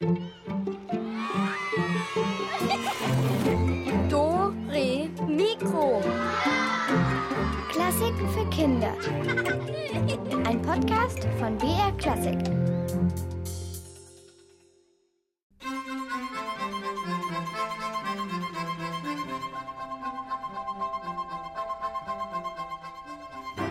Do, 0.00 0.14
Re, 4.70 5.08
Mikro. 5.26 6.00
Klassiken 7.68 8.28
für 8.28 8.48
Kinder. 8.50 8.94
Ein 10.46 10.62
Podcast 10.62 11.26
von 11.40 11.58
BR 11.58 11.90
Klassik. 11.98 12.38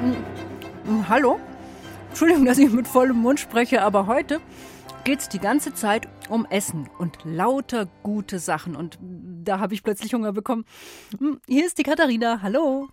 Hm, 0.01 1.07
Hallo? 1.07 1.39
Entschuldigung, 2.09 2.43
dass 2.43 2.57
ich 2.57 2.69
mit 2.69 2.85
vollem 2.85 3.17
Mund 3.21 3.39
spreche, 3.39 3.81
aber 3.81 4.07
heute 4.07 4.41
geht 5.07 5.21
es 5.21 5.29
die 5.29 5.39
ganze 5.39 5.73
Zeit 5.73 6.09
um 6.27 6.45
Essen 6.49 6.89
und 6.97 7.19
lauter 7.23 7.87
gute 8.03 8.39
Sachen. 8.39 8.75
Und 8.75 8.99
da 9.01 9.57
habe 9.57 9.73
ich 9.73 9.81
plötzlich 9.81 10.13
Hunger 10.13 10.33
bekommen. 10.33 10.65
Hm, 11.17 11.39
Hier 11.47 11.65
ist 11.65 11.77
die 11.77 11.83
Katharina. 11.83 12.41
Hallo. 12.41 12.89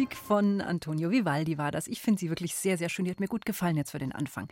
Musik 0.00 0.16
von 0.16 0.62
Antonio 0.62 1.10
Vivaldi 1.10 1.58
war 1.58 1.70
das. 1.70 1.86
Ich 1.86 2.00
finde 2.00 2.20
sie 2.20 2.30
wirklich 2.30 2.54
sehr, 2.54 2.78
sehr 2.78 2.88
schön. 2.88 3.04
Die 3.04 3.10
hat 3.10 3.20
mir 3.20 3.28
gut 3.28 3.44
gefallen 3.44 3.76
jetzt 3.76 3.90
für 3.90 3.98
den 3.98 4.12
Anfang. 4.12 4.48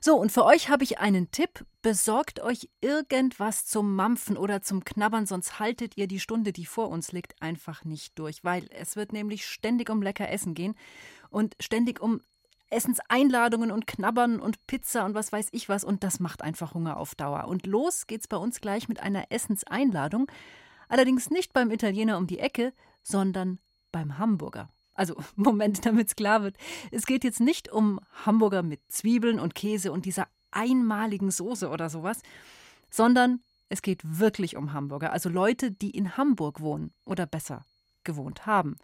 So, 0.00 0.16
und 0.16 0.32
für 0.32 0.44
euch 0.44 0.70
habe 0.70 0.82
ich 0.82 0.98
einen 0.98 1.30
Tipp. 1.30 1.64
Besorgt 1.82 2.40
euch 2.40 2.68
irgendwas 2.80 3.64
zum 3.64 3.94
Mampfen 3.94 4.36
oder 4.36 4.60
zum 4.60 4.84
Knabbern, 4.84 5.24
sonst 5.24 5.60
haltet 5.60 5.96
ihr 5.96 6.08
die 6.08 6.18
Stunde, 6.18 6.52
die 6.52 6.66
vor 6.66 6.88
uns 6.88 7.12
liegt, 7.12 7.40
einfach 7.40 7.84
nicht 7.84 8.18
durch. 8.18 8.42
Weil 8.42 8.66
es 8.70 8.96
wird 8.96 9.12
nämlich 9.12 9.46
ständig 9.46 9.88
um 9.88 10.02
lecker 10.02 10.28
Essen 10.28 10.54
gehen 10.54 10.74
und 11.30 11.54
ständig 11.60 12.00
um 12.00 12.20
Essenseinladungen 12.68 13.70
und 13.70 13.86
Knabbern 13.86 14.40
und 14.40 14.66
Pizza 14.66 15.04
und 15.04 15.14
was 15.14 15.30
weiß 15.30 15.50
ich 15.52 15.68
was. 15.68 15.84
Und 15.84 16.02
das 16.02 16.18
macht 16.18 16.42
einfach 16.42 16.74
Hunger 16.74 16.96
auf 16.96 17.14
Dauer. 17.14 17.46
Und 17.46 17.68
los 17.68 18.08
geht's 18.08 18.26
bei 18.26 18.36
uns 18.36 18.60
gleich 18.60 18.88
mit 18.88 18.98
einer 18.98 19.30
Essenseinladung. 19.30 20.28
Allerdings 20.88 21.30
nicht 21.30 21.52
beim 21.52 21.70
Italiener 21.70 22.18
um 22.18 22.26
die 22.26 22.40
Ecke, 22.40 22.72
sondern 23.04 23.60
beim 23.92 24.18
Hamburger. 24.18 24.70
Also, 24.98 25.14
Moment, 25.36 25.86
damit 25.86 26.08
es 26.08 26.16
klar 26.16 26.42
wird. 26.42 26.56
Es 26.90 27.06
geht 27.06 27.24
jetzt 27.24 27.40
nicht 27.40 27.70
um 27.70 28.00
Hamburger 28.26 28.62
mit 28.62 28.80
Zwiebeln 28.88 29.38
und 29.38 29.54
Käse 29.54 29.92
und 29.92 30.04
dieser 30.04 30.26
einmaligen 30.50 31.30
Soße 31.30 31.68
oder 31.68 31.88
sowas, 31.88 32.20
sondern 32.90 33.40
es 33.68 33.82
geht 33.82 34.00
wirklich 34.04 34.56
um 34.56 34.72
Hamburger, 34.72 35.12
also 35.12 35.28
Leute, 35.28 35.70
die 35.70 35.90
in 35.90 36.16
Hamburg 36.16 36.60
wohnen 36.60 36.92
oder 37.04 37.26
besser 37.26 37.64
gewohnt 38.02 38.46
haben. 38.46 38.76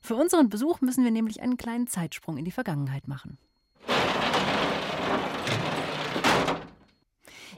Für 0.00 0.14
unseren 0.14 0.48
Besuch 0.48 0.80
müssen 0.80 1.02
wir 1.02 1.10
nämlich 1.10 1.42
einen 1.42 1.56
kleinen 1.56 1.88
Zeitsprung 1.88 2.36
in 2.36 2.44
die 2.44 2.52
Vergangenheit 2.52 3.08
machen. 3.08 3.38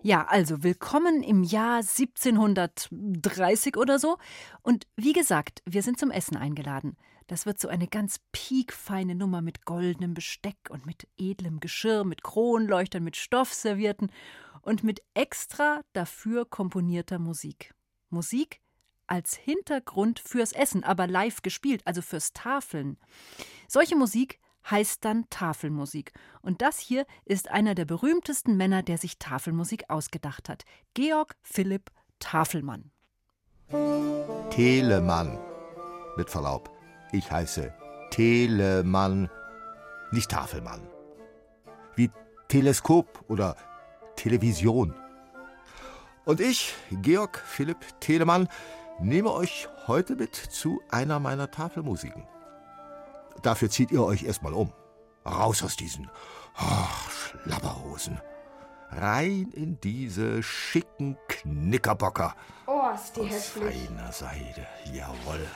Ja, 0.03 0.27
also 0.27 0.63
willkommen 0.63 1.23
im 1.23 1.43
Jahr 1.43 1.81
1730 1.81 3.77
oder 3.77 3.99
so. 3.99 4.17
Und 4.63 4.87
wie 4.97 5.13
gesagt, 5.13 5.63
wir 5.67 5.83
sind 5.83 5.99
zum 5.99 6.11
Essen 6.11 6.39
eingeladen. 6.39 6.97
Das 7.31 7.47
wird 7.47 7.61
so 7.61 7.69
eine 7.69 7.87
ganz 7.87 8.19
piekfeine 8.33 9.15
Nummer 9.15 9.41
mit 9.41 9.65
goldenem 9.65 10.15
Besteck 10.15 10.57
und 10.69 10.85
mit 10.85 11.07
edlem 11.17 11.61
Geschirr, 11.61 12.03
mit 12.03 12.25
Kronleuchtern, 12.25 13.05
mit 13.05 13.15
Stoffservierten 13.15 14.11
und 14.63 14.83
mit 14.83 15.01
extra 15.15 15.83
dafür 15.93 16.45
komponierter 16.45 17.21
Musik. 17.21 17.73
Musik 18.09 18.61
als 19.07 19.37
Hintergrund 19.37 20.19
fürs 20.19 20.51
Essen, 20.51 20.83
aber 20.83 21.07
live 21.07 21.41
gespielt, 21.43 21.83
also 21.85 22.03
fürs 22.03 22.33
Tafeln. 22.33 22.99
Solche 23.69 23.95
Musik 23.95 24.41
heißt 24.69 25.05
dann 25.05 25.31
Tafelmusik. 25.31 26.13
Und 26.43 26.63
das 26.63 26.81
hier 26.81 27.07
ist 27.27 27.49
einer 27.49 27.77
der 27.77 27.85
berühmtesten 27.85 28.57
Männer, 28.57 28.83
der 28.83 28.99
sich 28.99 29.21
Tafelmusik 29.21 29.85
ausgedacht 29.89 30.49
hat. 30.49 30.65
Georg 30.95 31.37
Philipp 31.43 31.93
Tafelmann. 32.19 32.91
Telemann. 34.51 35.39
Mit 36.17 36.29
Verlaub, 36.29 36.69
ich 37.13 37.31
heiße 37.31 37.73
Telemann, 38.11 39.31
nicht 40.11 40.31
Tafelmann. 40.31 40.83
Wie 41.95 42.11
Teleskop 42.49 43.25
oder 43.29 43.57
Television. 44.17 44.95
Und 46.25 46.41
ich, 46.41 46.75
Georg 46.91 47.39
Philipp 47.39 47.79
Telemann, 48.01 48.49
nehme 49.01 49.33
euch 49.33 49.69
heute 49.87 50.17
mit 50.17 50.35
zu 50.35 50.81
einer 50.91 51.21
meiner 51.21 51.51
Tafelmusiken. 51.51 52.27
Dafür 53.43 53.71
zieht 53.71 53.91
ihr 53.91 54.05
euch 54.05 54.25
erstmal 54.25 54.53
um. 54.53 54.73
Raus 55.25 55.63
aus 55.63 55.77
diesen 55.77 56.11
oh, 56.61 57.11
Schlabberhosen. 57.11 58.21
Rein 58.91 59.51
in 59.55 59.81
diese 59.81 60.43
schicken 60.43 61.17
Knickerbocker. 61.29 62.35
Oh, 62.67 62.91
ist 62.95 63.17
die 63.17 63.21
Aus 63.21 63.31
hässlich. 63.31 63.89
feiner 63.89 64.13
Seide, 64.13 64.67
jawohl. 64.93 65.47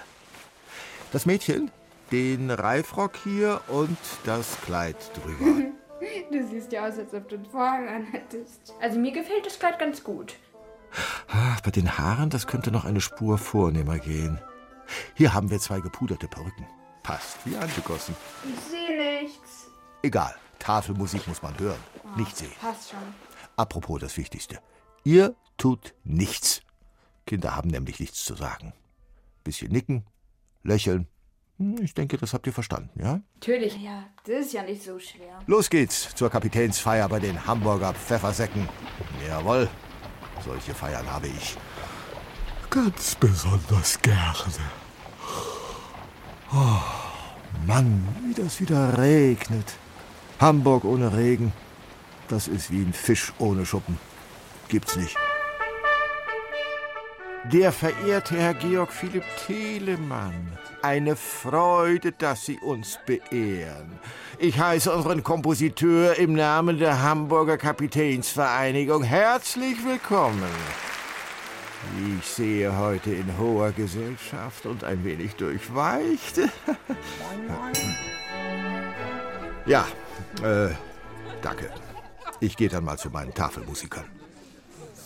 Das 1.14 1.26
Mädchen, 1.26 1.70
den 2.10 2.50
Reifrock 2.50 3.12
hier 3.22 3.60
und 3.68 3.96
das 4.24 4.60
Kleid 4.62 4.96
drüber. 5.14 5.70
Du 6.30 6.46
siehst 6.48 6.70
ja 6.72 6.86
aus, 6.86 6.98
als 6.98 7.14
ob 7.14 7.28
du 7.28 7.36
einen 7.36 7.46
Vorhang 7.46 7.88
anhättest. 7.88 8.74
Also 8.80 8.98
mir 8.98 9.12
gefällt 9.12 9.46
das 9.46 9.58
Kleid 9.58 9.78
ganz 9.78 10.02
gut. 10.04 10.34
Ah, 11.28 11.56
Bei 11.64 11.70
den 11.70 11.96
Haaren, 11.96 12.28
das 12.28 12.46
könnte 12.48 12.70
noch 12.72 12.84
eine 12.84 13.00
Spur 13.00 13.38
vornehmer 13.38 13.98
gehen. 13.98 14.38
Hier 15.14 15.32
haben 15.32 15.50
wir 15.50 15.60
zwei 15.60 15.80
gepuderte 15.80 16.26
Perücken. 16.26 16.66
Passt 17.04 17.38
wie 17.46 17.56
angegossen. 17.56 18.14
Ich 18.44 18.60
sehe 18.70 19.22
nichts. 19.22 19.68
Egal, 20.02 20.34
Tafelmusik 20.58 21.26
muss 21.26 21.40
man 21.42 21.58
hören, 21.58 21.80
nicht 22.16 22.36
sehen. 22.36 22.52
Passt 22.60 22.90
schon. 22.90 22.98
Apropos 23.56 24.00
das 24.00 24.16
Wichtigste. 24.18 24.58
Ihr 25.04 25.34
tut 25.56 25.94
nichts. 26.02 26.60
Kinder 27.24 27.56
haben 27.56 27.70
nämlich 27.70 27.98
nichts 28.00 28.24
zu 28.24 28.34
sagen. 28.34 28.74
Bisschen 29.44 29.72
nicken, 29.72 30.04
lächeln. 30.64 31.06
Hm, 31.58 31.76
Ich 31.82 31.94
denke, 31.94 32.16
das 32.18 32.34
habt 32.34 32.46
ihr 32.48 32.52
verstanden, 32.52 32.90
ja? 33.00 33.20
Natürlich. 33.34 33.76
Ja, 33.80 34.04
das 34.26 34.46
ist 34.46 34.52
ja 34.54 34.62
nicht 34.64 34.82
so 34.82 34.98
schwer. 34.98 35.38
Los 35.46 35.70
geht's 35.70 36.12
zur 36.14 36.30
Kapitänsfeier 36.30 37.08
bei 37.08 37.20
den 37.20 37.46
Hamburger 37.46 37.94
Pfeffersäcken. 37.94 38.68
Jawohl, 39.28 39.68
solche 40.44 40.74
Feiern 40.74 41.06
habe 41.10 41.28
ich 41.28 41.56
ganz 42.70 43.14
besonders 43.14 44.00
gerne. 44.02 44.34
Oh, 46.52 46.80
Mann, 47.66 48.06
wie 48.26 48.34
das 48.34 48.60
wieder 48.60 48.98
regnet. 48.98 49.74
Hamburg 50.40 50.84
ohne 50.84 51.16
Regen, 51.16 51.52
das 52.28 52.48
ist 52.48 52.70
wie 52.72 52.82
ein 52.82 52.92
Fisch 52.92 53.32
ohne 53.38 53.64
Schuppen. 53.64 53.98
Gibt's 54.68 54.96
nicht. 54.96 55.16
Der 57.52 57.72
verehrte 57.72 58.36
Herr 58.36 58.54
Georg 58.54 58.90
Philipp 58.90 59.24
Telemann. 59.46 60.48
Eine 60.80 61.14
Freude, 61.14 62.12
dass 62.12 62.46
Sie 62.46 62.58
uns 62.58 62.98
beehren. 63.04 63.98
Ich 64.38 64.58
heiße 64.58 64.90
unseren 64.90 65.22
Kompositeur 65.22 66.18
im 66.18 66.32
Namen 66.32 66.78
der 66.78 67.02
Hamburger 67.02 67.58
Kapitänsvereinigung 67.58 69.02
herzlich 69.02 69.76
willkommen. 69.84 70.42
Ich 72.18 72.26
sehe 72.26 72.78
heute 72.78 73.12
in 73.12 73.38
hoher 73.38 73.72
Gesellschaft 73.72 74.64
und 74.64 74.82
ein 74.82 75.04
wenig 75.04 75.34
durchweicht. 75.36 76.38
ja, 79.66 79.86
äh, 80.42 80.70
danke. 81.42 81.70
Ich 82.40 82.56
gehe 82.56 82.70
dann 82.70 82.84
mal 82.84 82.96
zu 82.96 83.10
meinen 83.10 83.34
Tafelmusikern. 83.34 84.23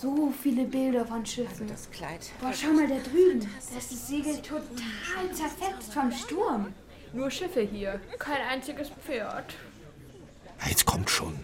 So 0.00 0.32
viele 0.42 0.64
Bilder 0.64 1.04
von 1.04 1.26
Schiffen. 1.26 1.66
Das 1.66 1.90
Kleid. 1.90 2.30
Boah, 2.40 2.52
schau 2.52 2.68
mal 2.68 2.86
da 2.86 2.98
drüben. 2.98 3.40
Da 3.40 3.78
ist 3.78 3.92
das 3.92 4.08
Segel 4.08 4.40
total 4.42 5.32
zerfetzt 5.32 5.92
vom 5.92 6.12
Sturm. 6.12 6.72
Nur 7.12 7.30
Schiffe 7.30 7.62
hier, 7.62 8.00
kein 8.18 8.40
einziges 8.48 8.90
Pferd. 8.90 9.54
Jetzt 10.68 10.84
kommt 10.84 11.10
schon. 11.10 11.34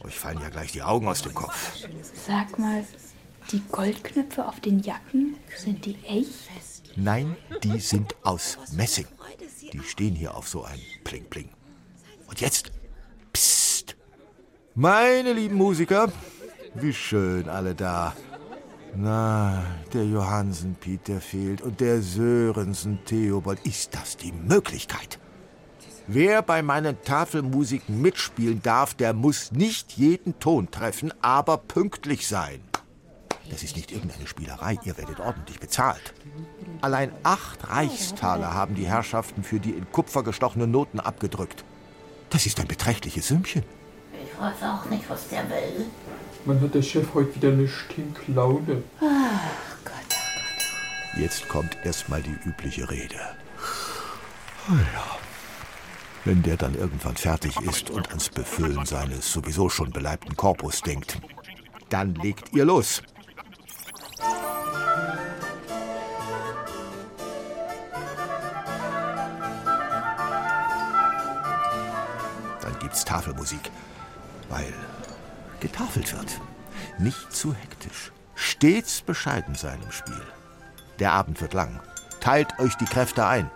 Euch 0.00 0.18
fallen 0.18 0.40
ja 0.40 0.48
gleich 0.50 0.72
die 0.72 0.82
Augen 0.82 1.08
aus 1.08 1.22
dem 1.22 1.34
Kopf. 1.34 1.86
Sag 2.26 2.58
mal, 2.58 2.84
die 3.52 3.62
Goldknöpfe 3.70 4.46
auf 4.46 4.60
den 4.60 4.80
Jacken, 4.80 5.36
sind 5.56 5.84
die 5.86 5.96
echt? 6.04 6.50
Nein, 6.96 7.36
die 7.62 7.80
sind 7.80 8.14
aus 8.22 8.58
Messing. 8.72 9.06
Die 9.72 9.80
stehen 9.80 10.14
hier 10.14 10.34
auf 10.34 10.48
so 10.48 10.64
ein 10.64 10.80
Pling 11.04 11.24
Pling. 11.24 11.48
Und 12.26 12.40
jetzt, 12.40 12.70
psst. 13.32 13.96
Meine 14.74 15.32
lieben 15.32 15.56
Musiker, 15.56 16.12
wie 16.82 16.92
schön 16.92 17.48
alle 17.48 17.74
da. 17.74 18.14
Na, 18.94 19.62
der 19.92 20.04
Johansen 20.04 20.74
Piet, 20.74 21.08
der 21.08 21.20
fehlt. 21.20 21.60
Und 21.60 21.80
der 21.80 22.00
Sörensen 22.02 23.04
Theobald. 23.04 23.60
Ist 23.64 23.94
das 23.94 24.16
die 24.16 24.32
Möglichkeit? 24.32 25.18
Wer 26.06 26.40
bei 26.40 26.62
meinen 26.62 27.00
Tafelmusiken 27.02 28.00
mitspielen 28.00 28.62
darf, 28.62 28.94
der 28.94 29.12
muss 29.12 29.52
nicht 29.52 29.92
jeden 29.92 30.38
Ton 30.38 30.70
treffen, 30.70 31.12
aber 31.20 31.58
pünktlich 31.58 32.26
sein. 32.26 32.60
Das 33.50 33.62
ist 33.62 33.76
nicht 33.76 33.92
irgendeine 33.92 34.26
Spielerei, 34.26 34.78
ihr 34.84 34.96
werdet 34.96 35.20
ordentlich 35.20 35.60
bezahlt. 35.60 36.14
Allein 36.80 37.12
acht 37.22 37.68
Reichstaler 37.68 38.54
haben 38.54 38.74
die 38.74 38.86
Herrschaften 38.86 39.42
für 39.42 39.60
die 39.60 39.70
in 39.70 39.90
Kupfer 39.90 40.22
gestochenen 40.22 40.70
Noten 40.70 41.00
abgedrückt. 41.00 41.64
Das 42.30 42.46
ist 42.46 42.60
ein 42.60 42.68
beträchtliches 42.68 43.28
Sümmchen. 43.28 43.64
Ich 44.12 44.40
weiß 44.40 44.62
auch 44.62 44.84
nicht, 44.90 45.08
was 45.08 45.28
der 45.28 45.48
will. 45.48 45.86
Man 46.48 46.62
hat 46.62 46.74
der 46.74 46.80
Chef 46.80 47.12
heute 47.12 47.34
wieder 47.34 47.48
eine 47.50 47.68
Stinklaune. 47.68 48.82
Jetzt 51.18 51.46
kommt 51.46 51.76
erstmal 51.84 52.22
die 52.22 52.34
übliche 52.48 52.88
Rede. 52.88 53.20
Ja. 54.66 55.18
Wenn 56.24 56.42
der 56.42 56.56
dann 56.56 56.74
irgendwann 56.74 57.16
fertig 57.16 57.54
ist 57.60 57.90
und 57.90 58.08
ans 58.08 58.30
Befüllen 58.30 58.86
seines 58.86 59.30
sowieso 59.30 59.68
schon 59.68 59.90
beleibten 59.90 60.34
Korpus 60.36 60.80
denkt, 60.80 61.20
dann 61.90 62.14
legt 62.14 62.54
ihr 62.54 62.64
los. 62.64 63.02
Dann 72.62 72.78
gibt's 72.80 73.04
Tafelmusik, 73.04 73.70
weil 74.48 74.72
getafelt 75.60 76.14
wird. 76.14 76.40
Nicht 76.98 77.32
zu 77.32 77.54
hektisch. 77.54 78.12
Stets 78.34 79.00
bescheiden 79.02 79.54
sein 79.54 79.80
im 79.82 79.92
Spiel. 79.92 80.22
Der 80.98 81.12
Abend 81.12 81.40
wird 81.40 81.54
lang. 81.54 81.80
Teilt 82.20 82.58
euch 82.58 82.74
die 82.76 82.84
Kräfte 82.84 83.26
ein. 83.26 83.50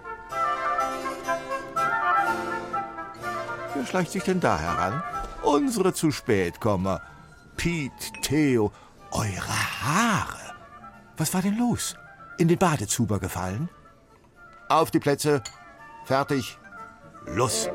Wer 3.75 3.87
schleicht 3.87 4.12
sich 4.12 4.25
denn 4.25 4.40
da 4.40 4.58
heran? 4.58 5.02
Unsere 5.43 5.93
zu 5.93 6.10
spät 6.10 6.60
Komma. 6.60 7.00
Piet, 7.56 7.93
Theo, 8.22 8.72
eure 9.10 9.82
Haare. 9.82 10.54
Was 11.16 11.34
war 11.34 11.43
denn 11.43 11.58
los? 11.58 11.96
In 12.38 12.49
den 12.49 12.58
Badezuber 12.58 13.19
gefallen? 13.19 13.69
Auf 14.69 14.90
die 14.90 15.00
Plätze. 15.00 15.43
Fertig. 16.04 16.58
Los. 17.26 17.69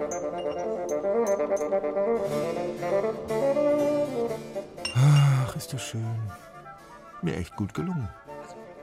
Ist 5.67 5.73
das 5.73 5.81
schön. 5.81 6.31
Mir 7.21 7.35
echt 7.35 7.53
gut 7.57 7.73
gelungen. 7.73 8.07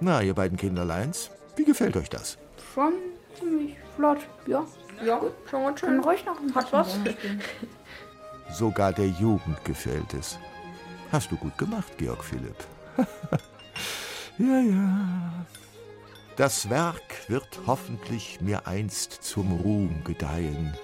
Na, 0.00 0.20
ihr 0.20 0.34
beiden 0.34 0.58
Kinderleins, 0.58 1.30
wie 1.56 1.64
gefällt 1.64 1.96
euch 1.96 2.10
das? 2.10 2.36
Schon 2.74 2.92
ziemlich 3.38 3.76
flott, 3.96 4.18
ja. 4.46 4.66
Ja, 5.02 5.18
schon 5.48 5.64
ganz 5.64 5.80
Kann 5.80 5.90
schön. 5.90 6.00
ruhig 6.00 6.26
noch 6.26 6.38
ein 6.38 6.54
Hat 6.54 6.70
was. 6.74 6.98
Sogar 8.50 8.92
der 8.92 9.08
Jugend 9.08 9.64
gefällt 9.64 10.12
es. 10.12 10.38
Hast 11.10 11.30
du 11.30 11.36
gut 11.36 11.56
gemacht, 11.56 11.96
Georg 11.96 12.22
Philipp. 12.22 12.56
ja, 14.38 14.60
ja. 14.60 15.32
Das 16.36 16.68
Werk 16.68 17.28
wird 17.28 17.60
hoffentlich 17.66 18.42
mir 18.42 18.66
einst 18.66 19.10
zum 19.22 19.52
Ruhm 19.52 20.04
gedeihen. 20.04 20.76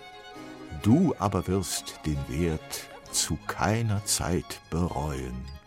Du 0.83 1.15
aber 1.19 1.47
wirst 1.47 2.01
den 2.07 2.19
Wert 2.29 2.89
zu 3.11 3.37
keiner 3.47 4.03
Zeit 4.07 4.61
bereuen. 4.71 5.60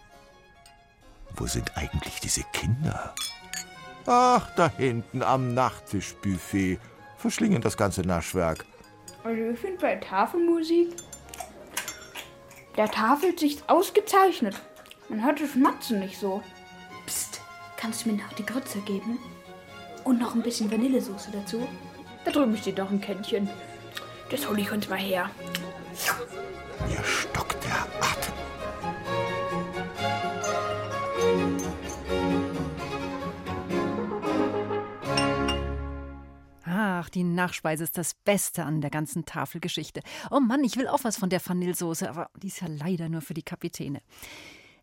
Wo 1.35 1.47
sind 1.47 1.75
eigentlich 1.77 2.19
diese 2.19 2.44
Kinder? 2.53 3.13
Ach, 4.06 4.50
da 4.56 4.69
hinten 4.69 5.24
am 5.24 5.53
Nachttischbuffet. 5.53 6.80
Verschlingen 7.18 7.62
das 7.62 7.77
ganze 7.77 8.01
Naschwerk. 8.01 8.65
Also 9.24 9.41
ich 9.41 9.59
finde 9.59 9.77
bei 9.77 9.95
Tafelmusik, 9.95 10.95
der 12.75 12.91
tafelt 12.91 13.39
sich 13.39 13.57
ausgezeichnet. 13.68 14.59
Man 15.07 15.24
hört 15.24 15.39
das 15.39 15.51
Schmatzen 15.51 16.00
nicht 16.00 16.19
so. 16.19 16.44
Psst, 17.06 17.39
kannst 17.77 18.06
du 18.06 18.09
mir 18.09 18.21
noch 18.21 18.33
die 18.33 18.45
Grütze 18.45 18.79
geben? 18.79 19.19
Und 20.03 20.19
noch 20.19 20.36
ein 20.36 20.44
bisschen 20.44 20.69
Vanillesoße 20.71 21.31
dazu? 21.31 21.65
Da 22.25 22.31
drüben 22.31 22.57
steht 22.57 22.77
noch 22.77 22.89
ein 22.89 23.00
Kännchen. 23.00 23.50
Das 24.29 24.47
hole 24.50 24.62
ich 24.62 24.71
uns 24.71 24.89
mal 24.89 24.97
her. 24.97 25.29
Mir 26.89 27.03
stockt 27.03 27.52
die 37.13 37.24
Nachspeise 37.24 37.83
ist 37.83 37.98
das 37.98 38.13
Beste 38.13 38.63
an 38.63 38.81
der 38.81 38.89
ganzen 38.89 39.25
Tafelgeschichte. 39.25 40.01
Oh 40.31 40.39
Mann, 40.39 40.63
ich 40.63 40.77
will 40.77 40.88
auch 40.88 41.04
was 41.04 41.18
von 41.18 41.30
der 41.30 41.45
Vanillesoße, 41.45 42.10
aber 42.10 42.30
die 42.42 42.48
ist 42.48 42.62
ja 42.62 42.68
leider 42.68 43.10
nur 43.10 43.21
für 43.21 43.33
die 43.33 43.44
Kapitäne. 43.44 44.01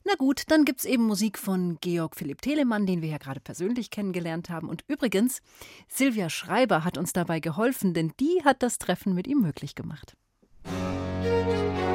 Na 0.04 0.14
gut, 0.14 0.44
dann 0.48 0.64
gibt's 0.64 0.86
eben 0.86 1.04
Musik 1.04 1.38
von 1.38 1.76
Georg 1.80 2.16
Philipp 2.16 2.40
Telemann, 2.40 2.86
den 2.86 3.02
wir 3.02 3.10
ja 3.10 3.18
gerade 3.18 3.40
persönlich 3.40 3.90
kennengelernt 3.90 4.48
haben. 4.48 4.68
Und 4.68 4.84
übrigens, 4.88 5.42
Silvia 5.88 6.30
Schreiber 6.30 6.84
hat 6.84 6.96
uns 6.96 7.12
dabei 7.12 7.40
geholfen, 7.40 7.92
denn 7.92 8.12
die 8.18 8.42
hat 8.44 8.62
das 8.62 8.78
Treffen 8.78 9.14
mit 9.14 9.26
ihm 9.26 9.42
möglich 9.42 9.74
gemacht. 9.74 10.16
Ach, 10.64 11.89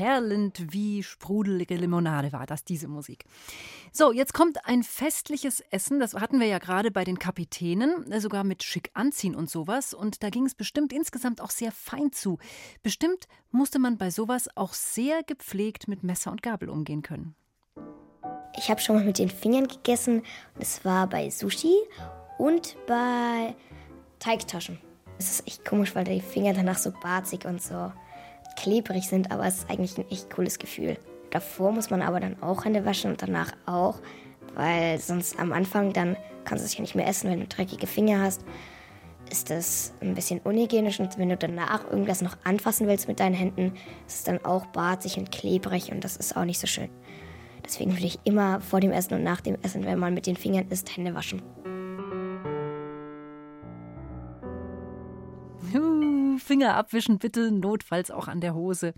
perlend 0.00 0.72
wie 0.72 1.02
sprudelige 1.02 1.76
Limonade 1.76 2.32
war 2.32 2.46
das, 2.46 2.64
diese 2.64 2.88
Musik. 2.88 3.26
So, 3.92 4.12
jetzt 4.12 4.32
kommt 4.32 4.64
ein 4.64 4.82
festliches 4.82 5.60
Essen. 5.70 6.00
Das 6.00 6.14
hatten 6.14 6.40
wir 6.40 6.46
ja 6.46 6.58
gerade 6.58 6.90
bei 6.90 7.04
den 7.04 7.18
Kapitänen, 7.18 8.10
äh, 8.10 8.18
sogar 8.18 8.42
mit 8.42 8.62
schick 8.62 8.90
anziehen 8.94 9.34
und 9.34 9.50
sowas. 9.50 9.92
Und 9.92 10.22
da 10.22 10.30
ging 10.30 10.46
es 10.46 10.54
bestimmt 10.54 10.94
insgesamt 10.94 11.42
auch 11.42 11.50
sehr 11.50 11.70
fein 11.70 12.12
zu. 12.12 12.38
Bestimmt 12.82 13.28
musste 13.50 13.78
man 13.78 13.98
bei 13.98 14.10
sowas 14.10 14.48
auch 14.56 14.72
sehr 14.72 15.22
gepflegt 15.22 15.86
mit 15.86 16.02
Messer 16.02 16.30
und 16.30 16.42
Gabel 16.42 16.70
umgehen 16.70 17.02
können. 17.02 17.34
Ich 18.56 18.70
habe 18.70 18.80
schon 18.80 18.96
mal 18.96 19.04
mit 19.04 19.18
den 19.18 19.28
Fingern 19.28 19.68
gegessen. 19.68 20.22
Das 20.58 20.82
war 20.82 21.08
bei 21.08 21.28
Sushi 21.28 21.76
und 22.38 22.74
bei 22.86 23.54
Teigtaschen. 24.18 24.80
Das 25.18 25.30
ist 25.30 25.46
echt 25.46 25.66
komisch, 25.66 25.94
weil 25.94 26.04
die 26.04 26.22
Finger 26.22 26.54
danach 26.54 26.78
so 26.78 26.90
barzig 26.90 27.44
und 27.44 27.60
so 27.60 27.92
klebrig 28.60 29.08
sind, 29.08 29.30
aber 29.30 29.46
es 29.46 29.58
ist 29.58 29.70
eigentlich 29.70 29.96
ein 29.98 30.10
echt 30.10 30.30
cooles 30.30 30.58
Gefühl. 30.58 30.98
Davor 31.30 31.72
muss 31.72 31.90
man 31.90 32.02
aber 32.02 32.20
dann 32.20 32.42
auch 32.42 32.64
Hände 32.64 32.84
waschen 32.84 33.12
und 33.12 33.22
danach 33.22 33.52
auch, 33.66 34.00
weil 34.54 34.98
sonst 34.98 35.38
am 35.38 35.52
Anfang 35.52 35.92
dann 35.92 36.16
kannst 36.44 36.64
du 36.64 36.66
es 36.66 36.74
ja 36.74 36.80
nicht 36.80 36.94
mehr 36.94 37.06
essen, 37.06 37.30
wenn 37.30 37.40
du 37.40 37.46
dreckige 37.46 37.86
Finger 37.86 38.20
hast. 38.20 38.44
Ist 39.30 39.48
das 39.48 39.92
ein 40.00 40.14
bisschen 40.14 40.40
unhygienisch 40.40 40.98
und 40.98 41.16
wenn 41.18 41.28
du 41.28 41.36
danach 41.36 41.88
irgendwas 41.88 42.20
noch 42.20 42.36
anfassen 42.44 42.88
willst 42.88 43.06
mit 43.06 43.20
deinen 43.20 43.34
Händen, 43.34 43.72
ist 44.06 44.16
es 44.16 44.24
dann 44.24 44.44
auch 44.44 44.66
barzig 44.66 45.18
und 45.18 45.30
klebrig 45.30 45.92
und 45.92 46.02
das 46.02 46.16
ist 46.16 46.36
auch 46.36 46.44
nicht 46.44 46.58
so 46.58 46.66
schön. 46.66 46.88
Deswegen 47.64 47.92
würde 47.92 48.06
ich 48.06 48.18
immer 48.24 48.60
vor 48.60 48.80
dem 48.80 48.90
Essen 48.90 49.14
und 49.14 49.22
nach 49.22 49.40
dem 49.40 49.56
Essen, 49.62 49.84
wenn 49.84 49.98
man 49.98 50.14
mit 50.14 50.26
den 50.26 50.36
Fingern 50.36 50.66
isst, 50.68 50.96
Hände 50.96 51.14
waschen. 51.14 51.42
Finger 56.50 56.74
abwischen 56.74 57.20
bitte, 57.20 57.52
notfalls 57.52 58.10
auch 58.10 58.26
an 58.26 58.40
der 58.40 58.54
Hose. 58.54 58.92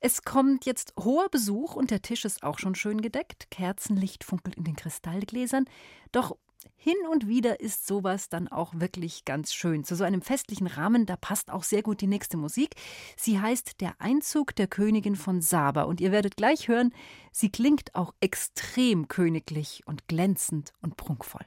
Es 0.00 0.22
kommt 0.22 0.66
jetzt 0.66 0.92
hoher 0.98 1.28
Besuch 1.28 1.76
und 1.76 1.92
der 1.92 2.02
Tisch 2.02 2.24
ist 2.24 2.42
auch 2.42 2.58
schon 2.58 2.74
schön 2.74 3.00
gedeckt. 3.00 3.48
Kerzenlicht 3.48 4.24
funkelt 4.24 4.56
in 4.56 4.64
den 4.64 4.74
Kristallgläsern. 4.74 5.66
Doch 6.10 6.36
hin 6.74 6.96
und 7.12 7.28
wieder 7.28 7.60
ist 7.60 7.86
sowas 7.86 8.28
dann 8.28 8.48
auch 8.48 8.74
wirklich 8.74 9.24
ganz 9.24 9.54
schön. 9.54 9.84
Zu 9.84 9.94
so 9.94 10.02
einem 10.02 10.20
festlichen 10.20 10.66
Rahmen, 10.66 11.06
da 11.06 11.14
passt 11.14 11.48
auch 11.52 11.62
sehr 11.62 11.84
gut 11.84 12.00
die 12.00 12.08
nächste 12.08 12.36
Musik. 12.36 12.74
Sie 13.16 13.38
heißt 13.38 13.80
Der 13.80 13.94
Einzug 14.00 14.56
der 14.56 14.66
Königin 14.66 15.14
von 15.14 15.42
Saba 15.42 15.84
und 15.84 16.00
ihr 16.00 16.10
werdet 16.10 16.36
gleich 16.36 16.66
hören, 16.66 16.92
sie 17.30 17.50
klingt 17.50 17.94
auch 17.94 18.12
extrem 18.20 19.06
königlich 19.06 19.84
und 19.86 20.08
glänzend 20.08 20.72
und 20.82 20.96
prunkvoll. 20.96 21.46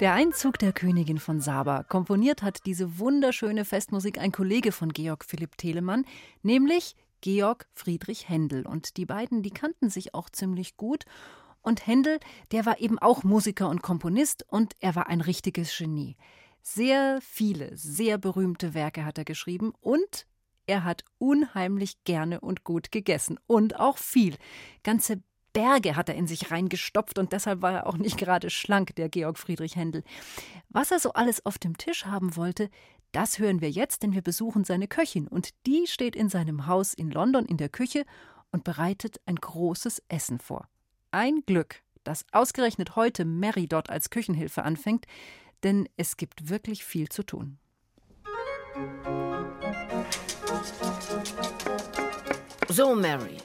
Der 0.00 0.12
Einzug 0.12 0.58
der 0.58 0.74
Königin 0.74 1.18
von 1.18 1.40
Saba. 1.40 1.82
Komponiert 1.82 2.42
hat 2.42 2.66
diese 2.66 2.98
wunderschöne 2.98 3.64
Festmusik 3.64 4.18
ein 4.18 4.30
Kollege 4.30 4.70
von 4.70 4.92
Georg 4.92 5.24
Philipp 5.24 5.56
Telemann, 5.56 6.04
nämlich 6.42 6.96
Georg 7.22 7.66
Friedrich 7.72 8.28
Händel. 8.28 8.66
Und 8.66 8.98
die 8.98 9.06
beiden, 9.06 9.42
die 9.42 9.50
kannten 9.50 9.88
sich 9.88 10.14
auch 10.14 10.28
ziemlich 10.28 10.76
gut. 10.76 11.06
Und 11.62 11.86
Händel, 11.86 12.20
der 12.52 12.66
war 12.66 12.78
eben 12.78 12.98
auch 12.98 13.24
Musiker 13.24 13.70
und 13.70 13.80
Komponist 13.80 14.44
und 14.50 14.74
er 14.80 14.94
war 14.96 15.06
ein 15.06 15.22
richtiges 15.22 15.74
Genie. 15.74 16.18
Sehr 16.60 17.18
viele, 17.22 17.74
sehr 17.74 18.18
berühmte 18.18 18.74
Werke 18.74 19.06
hat 19.06 19.16
er 19.16 19.24
geschrieben 19.24 19.72
und 19.80 20.26
er 20.66 20.84
hat 20.84 21.04
unheimlich 21.16 22.04
gerne 22.04 22.40
und 22.40 22.64
gut 22.64 22.92
gegessen 22.92 23.38
und 23.46 23.80
auch 23.80 23.96
viel. 23.96 24.36
Ganze 24.82 25.22
Berge 25.56 25.96
hat 25.96 26.10
er 26.10 26.16
in 26.16 26.26
sich 26.26 26.50
reingestopft 26.50 27.18
und 27.18 27.32
deshalb 27.32 27.62
war 27.62 27.72
er 27.72 27.86
auch 27.86 27.96
nicht 27.96 28.18
gerade 28.18 28.50
schlank, 28.50 28.94
der 28.96 29.08
Georg 29.08 29.38
Friedrich 29.38 29.74
Händel. 29.74 30.04
Was 30.68 30.90
er 30.90 31.00
so 31.00 31.14
alles 31.14 31.46
auf 31.46 31.56
dem 31.56 31.78
Tisch 31.78 32.04
haben 32.04 32.36
wollte, 32.36 32.68
das 33.12 33.38
hören 33.38 33.62
wir 33.62 33.70
jetzt, 33.70 34.02
denn 34.02 34.12
wir 34.12 34.20
besuchen 34.20 34.64
seine 34.64 34.86
Köchin 34.86 35.26
und 35.26 35.54
die 35.64 35.86
steht 35.86 36.14
in 36.14 36.28
seinem 36.28 36.66
Haus 36.66 36.92
in 36.92 37.10
London 37.10 37.46
in 37.46 37.56
der 37.56 37.70
Küche 37.70 38.04
und 38.52 38.64
bereitet 38.64 39.18
ein 39.24 39.36
großes 39.36 40.02
Essen 40.08 40.40
vor. 40.40 40.68
Ein 41.10 41.40
Glück, 41.46 41.80
dass 42.04 42.26
ausgerechnet 42.32 42.94
heute 42.94 43.24
Mary 43.24 43.66
dort 43.66 43.88
als 43.88 44.10
Küchenhilfe 44.10 44.62
anfängt, 44.62 45.06
denn 45.62 45.88
es 45.96 46.18
gibt 46.18 46.50
wirklich 46.50 46.84
viel 46.84 47.08
zu 47.08 47.22
tun. 47.22 47.56
So, 52.68 52.94
Mary, 52.94 53.38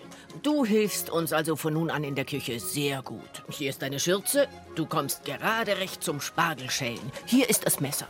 Du 0.44 0.66
hilfst 0.66 1.12
uns 1.12 1.34
also 1.34 1.56
von 1.56 1.74
nun 1.74 1.92
an 1.92 2.04
in 2.04 2.16
der 2.16 2.26
Küche 2.26 2.60
sehr 2.60 3.04
gut. 3.04 3.44
Hier 3.50 3.70
ist 3.70 3.84
deine 3.84 4.00
Schürze. 4.00 4.48
Du 4.74 4.88
kommst 4.88 5.24
gerade 5.24 5.78
recht 5.78 6.04
zum 6.04 6.20
Spargelschälen. 6.20 7.12
Hier 7.28 7.48
ist 7.48 7.66
das 7.66 7.80
Messer. 7.80 8.08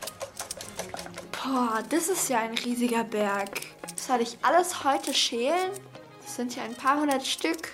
Boah, 1.31 1.83
das 1.89 2.07
ist 2.07 2.29
ja 2.29 2.39
ein 2.39 2.57
riesiger 2.57 3.03
Berg. 3.03 3.61
Soll 3.97 4.21
ich 4.21 4.37
alles 4.43 4.85
heute 4.85 5.13
schälen? 5.13 5.71
Das 6.23 6.37
sind 6.37 6.55
ja 6.55 6.63
ein 6.63 6.75
paar 6.75 7.01
hundert 7.01 7.27
Stück. 7.27 7.73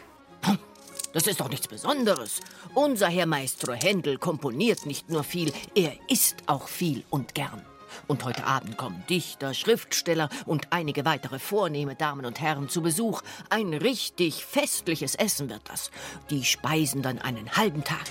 Das 1.13 1.27
ist 1.27 1.39
doch 1.39 1.49
nichts 1.49 1.67
Besonderes. 1.67 2.41
Unser 2.73 3.07
Herr 3.07 3.27
Maestro 3.27 3.73
Händel 3.73 4.17
komponiert 4.17 4.85
nicht 4.85 5.09
nur 5.09 5.23
viel, 5.23 5.51
er 5.75 5.93
isst 6.09 6.37
auch 6.47 6.67
viel 6.67 7.03
und 7.09 7.35
gern. 7.35 7.63
Und 8.05 8.23
heute 8.23 8.45
Abend 8.45 8.77
kommen 8.77 9.03
Dichter, 9.09 9.53
Schriftsteller 9.53 10.29
und 10.45 10.67
einige 10.71 11.05
weitere 11.05 11.39
vornehme 11.39 11.95
Damen 11.95 12.25
und 12.25 12.39
Herren 12.39 12.69
zu 12.69 12.81
Besuch. 12.81 13.21
Ein 13.49 13.73
richtig 13.73 14.45
festliches 14.45 15.15
Essen 15.15 15.49
wird 15.49 15.61
das. 15.65 15.91
Die 16.29 16.45
speisen 16.45 17.01
dann 17.01 17.19
einen 17.19 17.55
halben 17.55 17.83
Tag. 17.83 18.05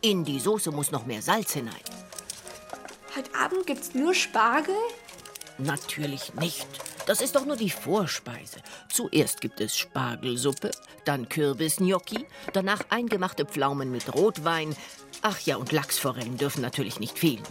In 0.00 0.24
die 0.24 0.40
Soße 0.40 0.70
muss 0.70 0.90
noch 0.90 1.06
mehr 1.06 1.22
Salz 1.22 1.52
hinein. 1.52 1.74
Heute 3.16 3.34
Abend 3.34 3.66
gibt's 3.66 3.94
nur 3.94 4.14
Spargel? 4.14 4.74
Natürlich 5.58 6.34
nicht. 6.34 6.66
Das 7.06 7.20
ist 7.20 7.36
doch 7.36 7.46
nur 7.46 7.56
die 7.56 7.70
Vorspeise. 7.70 8.60
Zuerst 8.88 9.40
gibt 9.40 9.60
es 9.60 9.76
Spargelsuppe, 9.76 10.72
dann 11.04 11.28
Kürbisgnocchi, 11.28 12.26
danach 12.52 12.80
eingemachte 12.90 13.46
Pflaumen 13.46 13.92
mit 13.92 14.12
Rotwein, 14.12 14.76
Ach 15.28 15.40
ja, 15.40 15.56
und 15.56 15.72
Lachsforellen 15.72 16.36
dürfen 16.36 16.62
natürlich 16.62 17.00
nicht 17.00 17.18
fehlen. 17.18 17.42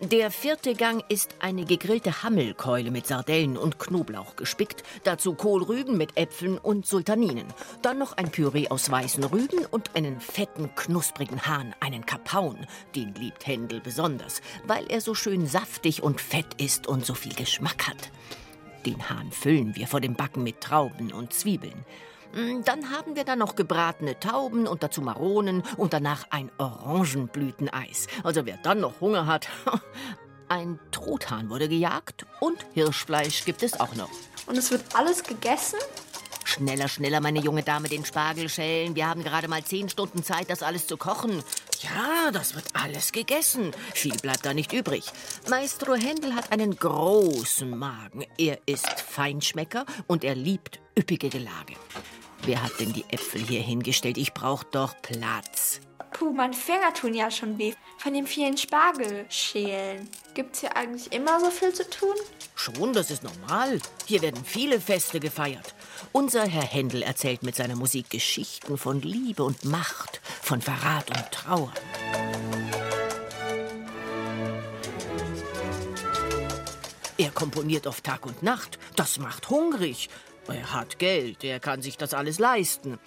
Der 0.00 0.32
vierte 0.32 0.74
Gang 0.74 1.04
ist 1.08 1.36
eine 1.38 1.64
gegrillte 1.64 2.24
Hammelkeule 2.24 2.90
mit 2.90 3.06
Sardellen 3.06 3.56
und 3.56 3.78
Knoblauch 3.78 4.34
gespickt, 4.34 4.82
dazu 5.04 5.34
Kohlrüben 5.34 5.96
mit 5.96 6.16
Äpfeln 6.16 6.58
und 6.58 6.86
Sultaninen, 6.86 7.46
dann 7.82 8.00
noch 8.00 8.16
ein 8.16 8.32
Püree 8.32 8.66
aus 8.66 8.90
weißen 8.90 9.22
Rüben 9.22 9.64
und 9.70 9.94
einen 9.94 10.18
fetten, 10.18 10.74
knusprigen 10.74 11.46
Hahn, 11.46 11.72
einen 11.78 12.04
Kapaun. 12.04 12.66
Den 12.96 13.14
liebt 13.14 13.46
Händel 13.46 13.80
besonders, 13.80 14.42
weil 14.66 14.84
er 14.88 15.00
so 15.00 15.14
schön 15.14 15.46
saftig 15.46 16.02
und 16.02 16.20
fett 16.20 16.60
ist 16.60 16.88
und 16.88 17.06
so 17.06 17.14
viel 17.14 17.34
Geschmack 17.36 17.86
hat. 17.86 18.10
Den 18.86 19.08
Hahn 19.08 19.30
füllen 19.30 19.76
wir 19.76 19.86
vor 19.86 20.00
dem 20.00 20.14
Backen 20.14 20.42
mit 20.42 20.60
Trauben 20.60 21.12
und 21.12 21.32
Zwiebeln. 21.32 21.84
Mm, 22.32 22.62
dann 22.64 22.90
haben 22.90 23.16
wir 23.16 23.24
da 23.24 23.36
noch 23.36 23.56
gebratene 23.56 24.18
Tauben 24.20 24.66
und 24.66 24.82
dazu 24.82 25.02
Maronen 25.02 25.62
und 25.76 25.92
danach 25.92 26.26
ein 26.30 26.50
Orangenblüteneis. 26.58 28.06
Also 28.22 28.46
wer 28.46 28.56
dann 28.58 28.80
noch 28.80 29.00
Hunger 29.00 29.26
hat. 29.26 29.48
Ein 30.48 30.80
Truthahn 30.90 31.48
wurde 31.48 31.68
gejagt 31.68 32.26
und 32.40 32.66
Hirschfleisch 32.74 33.44
gibt 33.44 33.62
es 33.62 33.78
auch 33.78 33.94
noch. 33.94 34.10
Und 34.46 34.58
es 34.58 34.72
wird 34.72 34.82
alles 34.94 35.22
gegessen? 35.22 35.78
Schneller, 36.44 36.88
schneller, 36.88 37.20
meine 37.20 37.38
junge 37.38 37.62
Dame, 37.62 37.88
den 37.88 38.04
Spargel 38.04 38.48
schälen. 38.48 38.96
Wir 38.96 39.06
haben 39.06 39.22
gerade 39.22 39.46
mal 39.46 39.62
zehn 39.62 39.88
Stunden 39.88 40.24
Zeit, 40.24 40.50
das 40.50 40.64
alles 40.64 40.88
zu 40.88 40.96
kochen. 40.96 41.44
Ja, 41.82 42.32
das 42.32 42.56
wird 42.56 42.64
alles 42.72 43.12
gegessen. 43.12 43.70
Viel 43.94 44.16
bleibt 44.16 44.44
da 44.44 44.52
nicht 44.52 44.72
übrig. 44.72 45.04
Maestro 45.48 45.94
Händel 45.94 46.34
hat 46.34 46.50
einen 46.50 46.74
großen 46.76 47.70
Magen. 47.70 48.24
Er 48.36 48.58
ist 48.66 49.00
Feinschmecker 49.00 49.86
und 50.08 50.24
er 50.24 50.34
liebt 50.34 50.80
üppige 50.98 51.28
Gelage. 51.28 51.74
Wer 52.42 52.62
hat 52.62 52.80
denn 52.80 52.92
die 52.92 53.04
Äpfel 53.10 53.42
hier 53.42 53.60
hingestellt? 53.60 54.16
Ich 54.16 54.32
brauch 54.32 54.64
doch 54.64 54.94
Platz. 55.02 55.80
Puh, 56.12 56.32
meine 56.32 56.54
Finger 56.54 56.92
tun 56.92 57.14
ja 57.14 57.30
schon 57.30 57.58
weh 57.58 57.74
von 57.98 58.14
dem 58.14 58.26
vielen 58.26 58.56
Spargelschälen. 58.56 60.08
Gibt's 60.34 60.60
hier 60.60 60.76
eigentlich 60.76 61.12
immer 61.12 61.38
so 61.40 61.50
viel 61.50 61.72
zu 61.72 61.88
tun? 61.88 62.14
Schon, 62.54 62.92
das 62.92 63.10
ist 63.10 63.22
normal. 63.22 63.78
Hier 64.06 64.22
werden 64.22 64.44
viele 64.44 64.80
Feste 64.80 65.20
gefeiert. 65.20 65.74
Unser 66.12 66.46
Herr 66.46 66.64
Händel 66.64 67.02
erzählt 67.02 67.42
mit 67.42 67.56
seiner 67.56 67.76
Musik 67.76 68.10
Geschichten 68.10 68.76
von 68.78 69.00
Liebe 69.02 69.44
und 69.44 69.64
Macht, 69.64 70.20
von 70.42 70.60
Verrat 70.60 71.08
und 71.10 71.30
Trauer. 71.30 71.72
Er 77.16 77.30
komponiert 77.30 77.86
auf 77.86 78.00
Tag 78.00 78.24
und 78.24 78.42
Nacht. 78.42 78.78
Das 78.96 79.18
macht 79.18 79.50
hungrig. 79.50 80.08
Er 80.50 80.72
hat 80.72 80.98
Geld, 80.98 81.44
er 81.44 81.60
kann 81.60 81.82
sich 81.82 81.96
das 81.96 82.14
alles 82.14 82.38
leisten. 82.38 82.98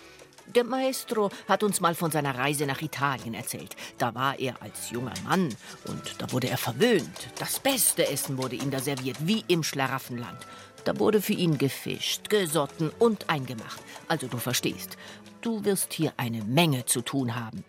Der 0.47 0.63
Maestro 0.63 1.29
hat 1.47 1.63
uns 1.63 1.79
mal 1.79 1.95
von 1.95 2.12
seiner 2.12 2.38
Reise 2.38 2.65
nach 2.65 2.81
Italien 2.81 3.33
erzählt. 3.33 3.75
Da 3.97 4.13
war 4.13 4.38
er 4.38 4.62
als 4.62 4.91
junger 4.91 5.13
Mann 5.23 5.55
und 5.85 6.21
da 6.21 6.31
wurde 6.31 6.50
er 6.50 6.57
verwöhnt. 6.57 7.29
Das 7.39 7.59
beste 7.59 8.07
Essen 8.07 8.38
wurde 8.38 8.57
ihm 8.57 8.69
da 8.69 8.79
serviert, 8.79 9.17
wie 9.21 9.43
im 9.47 9.63
Schlaraffenland. 9.63 10.45
Da 10.83 11.00
wurde 11.00 11.21
für 11.21 11.33
ihn 11.33 11.57
gefischt, 11.57 12.29
gesotten 12.29 12.91
und 13.00 13.29
eingemacht. 13.29 13.81
Also 14.09 14.27
du 14.27 14.38
verstehst, 14.38 14.97
du 15.41 15.63
wirst 15.63 15.93
hier 15.93 16.13
eine 16.17 16.43
Menge 16.43 16.85
zu 16.85 17.01
tun 17.01 17.35
haben. 17.35 17.63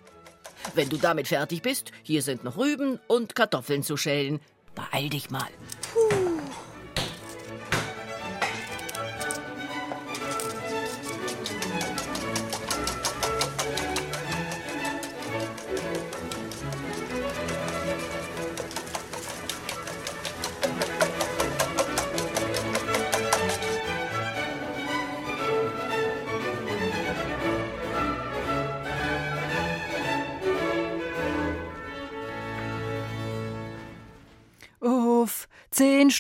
Wenn 0.75 0.89
du 0.89 0.97
damit 0.97 1.29
fertig 1.29 1.63
bist, 1.63 1.93
hier 2.03 2.23
sind 2.23 2.43
noch 2.43 2.57
Rüben 2.57 2.99
und 3.07 3.35
Kartoffeln 3.35 3.83
zu 3.83 3.97
schälen. 3.97 4.41
Beeil 4.75 5.11
dich 5.11 5.31
mal. 5.31 5.49
Puh. 5.93 6.14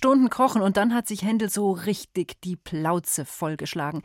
Stunden 0.04 0.28
kochen 0.28 0.61
und 0.61 0.76
dann 0.76 0.92
hat 0.92 1.08
sich 1.08 1.23
Händel 1.23 1.49
so 1.49 1.73
richtig 1.73 2.38
die 2.42 2.56
Plauze 2.56 3.25
vollgeschlagen. 3.25 4.02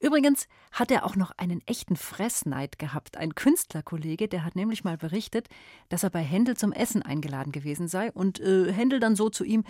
Übrigens 0.00 0.48
hat 0.72 0.90
er 0.90 1.04
auch 1.04 1.16
noch 1.16 1.32
einen 1.36 1.60
echten 1.66 1.96
Fressneid 1.96 2.78
gehabt. 2.78 3.18
Ein 3.18 3.34
Künstlerkollege, 3.34 4.26
der 4.26 4.42
hat 4.42 4.56
nämlich 4.56 4.84
mal 4.84 4.96
berichtet, 4.96 5.48
dass 5.90 6.02
er 6.02 6.08
bei 6.08 6.22
Händel 6.22 6.56
zum 6.56 6.72
Essen 6.72 7.02
eingeladen 7.02 7.52
gewesen 7.52 7.88
sei 7.88 8.10
und 8.10 8.40
äh, 8.40 8.72
Händel 8.72 9.00
dann 9.00 9.16
so 9.16 9.28
zu 9.28 9.44
ihm, 9.44 9.64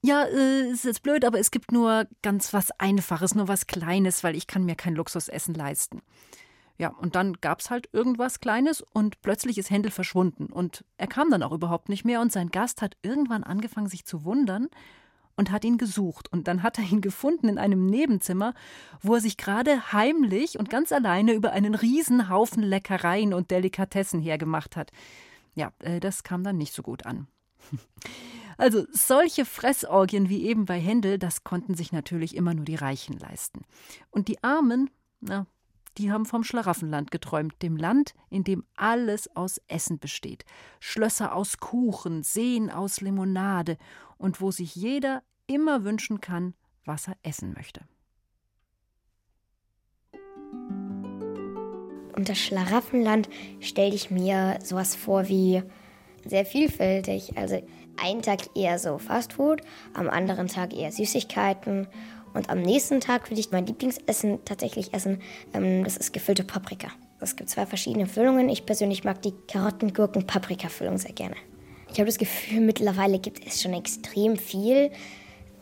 ja, 0.00 0.24
äh, 0.24 0.70
ist 0.70 0.86
jetzt 0.86 1.02
blöd, 1.02 1.26
aber 1.26 1.38
es 1.38 1.50
gibt 1.50 1.72
nur 1.72 2.06
ganz 2.22 2.54
was 2.54 2.70
Einfaches, 2.78 3.34
nur 3.34 3.48
was 3.48 3.66
Kleines, 3.66 4.24
weil 4.24 4.34
ich 4.34 4.46
kann 4.46 4.64
mir 4.64 4.76
kein 4.76 4.94
Luxusessen 4.94 5.52
leisten. 5.52 6.00
Ja, 6.78 6.88
und 6.88 7.16
dann 7.16 7.34
gab 7.42 7.60
es 7.60 7.68
halt 7.68 7.90
irgendwas 7.92 8.40
Kleines 8.40 8.80
und 8.80 9.20
plötzlich 9.20 9.58
ist 9.58 9.68
Händel 9.68 9.90
verschwunden. 9.92 10.46
Und 10.46 10.86
er 10.96 11.06
kam 11.06 11.28
dann 11.28 11.42
auch 11.42 11.52
überhaupt 11.52 11.90
nicht 11.90 12.06
mehr 12.06 12.22
und 12.22 12.32
sein 12.32 12.48
Gast 12.48 12.80
hat 12.80 12.96
irgendwann 13.02 13.44
angefangen, 13.44 13.88
sich 13.88 14.06
zu 14.06 14.24
wundern 14.24 14.68
und 15.38 15.52
hat 15.52 15.64
ihn 15.64 15.78
gesucht. 15.78 16.30
Und 16.30 16.48
dann 16.48 16.62
hat 16.62 16.78
er 16.78 16.84
ihn 16.84 17.00
gefunden 17.00 17.48
in 17.48 17.58
einem 17.58 17.86
Nebenzimmer, 17.86 18.52
wo 19.00 19.14
er 19.14 19.20
sich 19.20 19.36
gerade 19.36 19.92
heimlich 19.92 20.58
und 20.58 20.68
ganz 20.68 20.92
alleine 20.92 21.32
über 21.32 21.52
einen 21.52 21.74
Riesenhaufen 21.74 22.62
Leckereien 22.62 23.32
und 23.32 23.50
Delikatessen 23.50 24.20
hergemacht 24.20 24.76
hat. 24.76 24.90
Ja, 25.54 25.72
äh, 25.78 26.00
das 26.00 26.24
kam 26.24 26.42
dann 26.42 26.58
nicht 26.58 26.74
so 26.74 26.82
gut 26.82 27.06
an. 27.06 27.28
Also 28.60 28.86
solche 28.90 29.44
Fressorgien 29.44 30.28
wie 30.28 30.42
eben 30.42 30.64
bei 30.64 30.80
Händel, 30.80 31.16
das 31.16 31.44
konnten 31.44 31.74
sich 31.74 31.92
natürlich 31.92 32.34
immer 32.34 32.54
nur 32.54 32.64
die 32.64 32.74
Reichen 32.74 33.16
leisten. 33.16 33.62
Und 34.10 34.26
die 34.26 34.42
Armen, 34.42 34.90
na, 35.20 35.46
die 35.98 36.12
haben 36.12 36.26
vom 36.26 36.44
Schlaraffenland 36.44 37.10
geträumt, 37.10 37.60
dem 37.62 37.76
Land, 37.76 38.14
in 38.30 38.44
dem 38.44 38.64
alles 38.76 39.34
aus 39.36 39.60
Essen 39.66 39.98
besteht. 39.98 40.44
Schlösser 40.80 41.34
aus 41.34 41.58
Kuchen, 41.58 42.22
Seen 42.22 42.70
aus 42.70 43.00
Limonade 43.00 43.76
und 44.16 44.40
wo 44.40 44.50
sich 44.50 44.74
jeder 44.74 45.22
immer 45.46 45.84
wünschen 45.84 46.20
kann, 46.20 46.54
was 46.84 47.08
er 47.08 47.16
essen 47.22 47.52
möchte. 47.52 47.80
Unter 52.16 52.34
Schlaraffenland 52.34 53.28
stelle 53.60 53.94
ich 53.94 54.10
mir 54.10 54.58
sowas 54.62 54.96
vor 54.96 55.28
wie 55.28 55.62
sehr 56.24 56.44
vielfältig. 56.44 57.36
Also 57.36 57.62
einen 57.96 58.22
Tag 58.22 58.56
eher 58.56 58.78
so 58.78 58.98
Fastfood, 58.98 59.62
am 59.94 60.08
anderen 60.08 60.48
Tag 60.48 60.74
eher 60.74 60.92
Süßigkeiten 60.92 61.88
und 62.38 62.50
am 62.50 62.62
nächsten 62.62 63.00
Tag 63.00 63.30
würde 63.30 63.40
ich 63.40 63.50
mein 63.50 63.66
Lieblingsessen 63.66 64.44
tatsächlich 64.44 64.94
essen. 64.94 65.20
Ähm, 65.52 65.84
das 65.84 65.96
ist 65.96 66.12
gefüllte 66.12 66.44
Paprika. 66.44 66.88
Es 67.20 67.34
gibt 67.34 67.50
zwei 67.50 67.66
verschiedene 67.66 68.06
Füllungen. 68.06 68.48
Ich 68.48 68.64
persönlich 68.64 69.02
mag 69.02 69.20
die 69.22 69.34
Karotten-Gurken-Paprika-Füllung 69.48 70.98
sehr 70.98 71.12
gerne. 71.12 71.34
Ich 71.90 71.98
habe 71.98 72.06
das 72.06 72.18
Gefühl, 72.18 72.60
mittlerweile 72.60 73.18
gibt 73.18 73.44
es 73.44 73.60
schon 73.60 73.72
extrem 73.72 74.36
viel. 74.36 74.92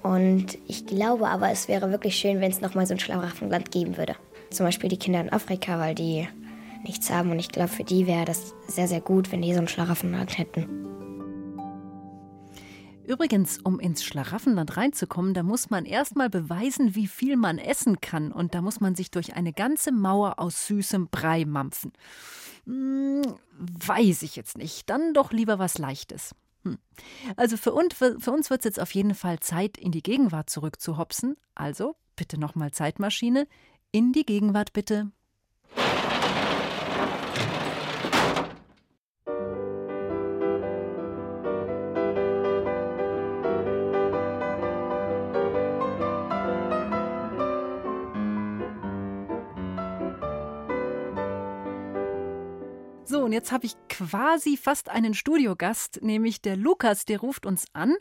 Und 0.03 0.59
ich 0.69 0.87
glaube 0.87 1.29
aber, 1.29 1.51
es 1.51 1.67
wäre 1.67 1.91
wirklich 1.91 2.17
schön, 2.17 2.41
wenn 2.41 2.51
es 2.51 2.61
nochmal 2.61 2.87
so 2.87 2.93
ein 2.93 3.01
Schlaraffenland 3.01 3.71
geben 3.71 3.97
würde. 3.97 4.15
Zum 4.51 4.67
Beispiel 4.67 4.91
die 4.91 4.99
Kinder 4.99 5.21
in 5.21 5.33
Afrika, 5.33 5.79
weil 5.79 5.95
die 5.95 6.29
nichts 6.85 7.11
haben. 7.11 7.31
Und 7.31 7.39
ich 7.39 7.49
glaube, 7.49 7.69
für 7.69 7.85
die 7.85 8.07
wäre 8.07 8.27
das 8.27 8.55
sehr, 8.69 8.87
sehr 8.87 9.01
gut, 9.01 9.33
wenn 9.33 9.41
die 9.41 9.55
so 9.55 9.61
ein 9.61 9.69
Schlaraffenland 9.69 10.37
hätten. 10.37 10.87
Übrigens, 13.07 13.59
um 13.59 13.79
ins 13.79 14.05
Schlaraffenland 14.05 14.77
reinzukommen, 14.77 15.33
da 15.33 15.43
muss 15.43 15.71
man 15.71 15.85
erstmal 15.85 16.29
beweisen, 16.29 16.95
wie 16.95 17.07
viel 17.07 17.37
man 17.37 17.59
essen 17.59 18.01
kann. 18.01 18.33
Und 18.33 18.55
da 18.55 18.63
muss 18.63 18.81
man 18.81 18.97
sich 18.97 19.11
durch 19.11 19.35
eine 19.35 19.53
ganze 19.53 19.93
Mauer 19.93 20.39
aus 20.39 20.67
süßem 20.67 21.09
Brei 21.09 21.45
mampfen. 21.45 21.93
Hm, 22.65 23.23
weiß 23.59 24.23
ich 24.23 24.35
jetzt 24.35 24.59
nicht. 24.59 24.91
Dann 24.91 25.15
doch 25.15 25.33
lieber 25.33 25.59
was 25.59 25.79
Leichtes. 25.79 26.35
Hm. 26.65 26.79
Also 27.37 27.57
für 27.57 27.73
uns, 27.73 28.01
uns 28.03 28.51
wird 28.51 28.61
es 28.61 28.65
jetzt 28.65 28.81
auf 28.81 28.93
jeden 28.93 29.15
Fall 29.15 29.39
Zeit, 29.39 29.79
in 29.79 29.93
die 29.93 30.03
Gegenwart 30.03 30.51
zurückzuhopsen. 30.51 31.37
Also 31.55 31.95
bitte 32.17 32.39
nochmal 32.39 32.73
Zeitmaschine. 32.73 33.47
In 33.93 34.13
die 34.13 34.27
Gegenwart 34.27 34.73
bitte. 34.73 35.13
Und 53.27 53.33
jetzt 53.33 53.51
habe 53.51 53.67
ich 53.67 53.75
quasi 53.89 54.57
fast 54.57 54.89
einen 54.89 55.13
Studiogast, 55.13 55.99
nämlich 56.01 56.43
der 56.43 56.57
Lukas, 56.57 57.07
der 57.07 57.19
ruft 57.19 57.45
uns 57.45 57.65
an 57.73 57.97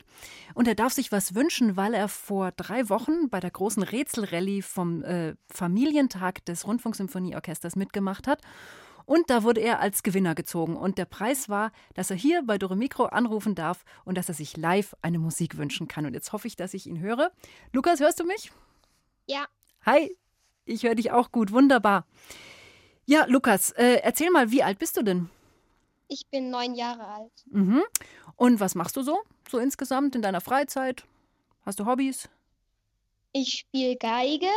und 0.54 0.68
er 0.68 0.76
darf 0.76 0.92
sich 0.92 1.10
was 1.10 1.34
wünschen, 1.34 1.76
weil 1.76 1.94
er 1.94 2.06
vor 2.06 2.52
drei 2.52 2.88
Wochen 2.88 3.28
bei 3.28 3.40
der 3.40 3.50
großen 3.50 3.82
Rätselrallye 3.82 4.62
vom 4.62 5.02
äh, 5.02 5.34
Familientag 5.48 6.44
des 6.44 6.64
Rundfunksymphonieorchesters 6.64 7.74
mitgemacht 7.74 8.28
hat. 8.28 8.40
Und 9.04 9.28
da 9.28 9.42
wurde 9.42 9.62
er 9.62 9.80
als 9.80 10.04
Gewinner 10.04 10.36
gezogen. 10.36 10.76
Und 10.76 10.96
der 10.96 11.06
Preis 11.06 11.48
war, 11.48 11.72
dass 11.94 12.10
er 12.10 12.16
hier 12.16 12.44
bei 12.44 12.56
Dore 12.56 12.76
Mikro 12.76 13.06
anrufen 13.06 13.56
darf 13.56 13.84
und 14.04 14.16
dass 14.16 14.28
er 14.28 14.34
sich 14.34 14.56
live 14.56 14.94
eine 15.02 15.18
Musik 15.18 15.56
wünschen 15.56 15.88
kann. 15.88 16.06
Und 16.06 16.14
jetzt 16.14 16.32
hoffe 16.32 16.46
ich, 16.46 16.54
dass 16.54 16.72
ich 16.72 16.86
ihn 16.86 17.00
höre. 17.00 17.32
Lukas, 17.72 17.98
hörst 17.98 18.20
du 18.20 18.24
mich? 18.24 18.52
Ja. 19.26 19.46
Hi, 19.84 20.16
ich 20.64 20.84
höre 20.84 20.94
dich 20.94 21.10
auch 21.10 21.32
gut. 21.32 21.50
Wunderbar. 21.50 22.06
Ja, 23.06 23.24
Lukas, 23.26 23.70
äh, 23.72 24.00
erzähl 24.02 24.30
mal, 24.30 24.50
wie 24.50 24.64
alt 24.64 24.80
bist 24.80 24.96
du 24.96 25.02
denn? 25.02 25.30
Ich 26.08 26.26
bin 26.28 26.50
neun 26.50 26.74
Jahre 26.74 27.06
alt. 27.06 27.32
Mhm. 27.46 27.82
Und 28.34 28.58
was 28.58 28.74
machst 28.74 28.96
du 28.96 29.02
so? 29.02 29.20
So 29.48 29.58
insgesamt 29.58 30.16
in 30.16 30.22
deiner 30.22 30.40
Freizeit? 30.40 31.04
Hast 31.64 31.78
du 31.78 31.86
Hobbys? 31.86 32.28
Ich 33.32 33.52
spiele 33.60 33.96
Geige. 33.96 34.48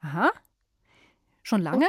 Aha. 0.00 0.30
Schon 1.42 1.62
lange? 1.62 1.88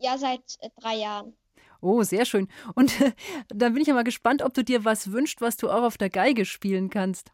Ja, 0.00 0.18
seit 0.18 0.40
äh, 0.60 0.70
drei 0.80 0.96
Jahren. 0.96 1.34
Oh, 1.80 2.02
sehr 2.02 2.24
schön. 2.24 2.48
Und 2.74 3.00
äh, 3.00 3.12
dann 3.48 3.74
bin 3.74 3.82
ich 3.82 3.88
ja 3.88 3.94
mal 3.94 4.02
gespannt, 4.02 4.42
ob 4.42 4.54
du 4.54 4.64
dir 4.64 4.84
was 4.84 5.12
wünschst, 5.12 5.40
was 5.40 5.56
du 5.56 5.70
auch 5.70 5.82
auf 5.82 5.98
der 5.98 6.10
Geige 6.10 6.44
spielen 6.44 6.90
kannst. 6.90 7.32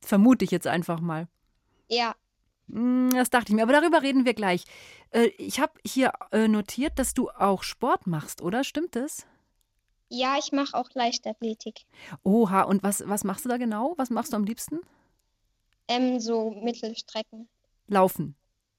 Vermute 0.00 0.44
ich 0.44 0.50
jetzt 0.50 0.66
einfach 0.66 1.00
mal. 1.00 1.28
Ja. 1.88 2.16
Hm, 2.70 3.10
Das 3.14 3.30
dachte 3.30 3.50
ich 3.52 3.56
mir, 3.56 3.62
aber 3.62 3.72
darüber 3.72 4.02
reden 4.02 4.24
wir 4.24 4.34
gleich. 4.34 4.64
Äh, 5.10 5.26
Ich 5.38 5.60
habe 5.60 5.72
hier 5.86 6.12
äh, 6.32 6.48
notiert, 6.48 6.98
dass 6.98 7.14
du 7.14 7.30
auch 7.30 7.62
Sport 7.62 8.06
machst, 8.06 8.42
oder? 8.42 8.64
Stimmt 8.64 8.96
das? 8.96 9.26
Ja, 10.08 10.36
ich 10.38 10.52
mache 10.52 10.76
auch 10.76 10.88
Leichtathletik. 10.94 11.84
Oha, 12.22 12.62
und 12.62 12.82
was, 12.84 13.02
was 13.08 13.24
machst 13.24 13.44
du 13.44 13.48
da 13.48 13.56
genau? 13.56 13.94
Was 13.96 14.10
machst 14.10 14.32
du 14.32 14.36
am 14.36 14.44
liebsten? 14.44 14.80
Ähm, 15.88 16.20
so 16.20 16.50
Mittelstrecken. 16.50 17.48
Laufen. 17.88 18.34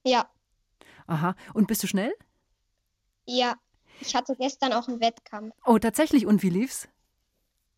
Ja, 0.05 0.29
Aha. 1.09 1.35
Und 1.53 1.67
bist 1.67 1.81
du 1.83 1.87
schnell? 1.87 2.13
ja. 3.25 3.55
Ich 3.99 4.13
hatte 4.13 4.35
gestern 4.35 4.73
auch 4.73 4.87
einen 4.87 4.99
Wettkampf. 4.99 5.55
Oh, 5.65 5.79
tatsächlich. 5.79 6.27
Und 6.27 6.43
wie 6.43 6.51
lief's? 6.51 6.87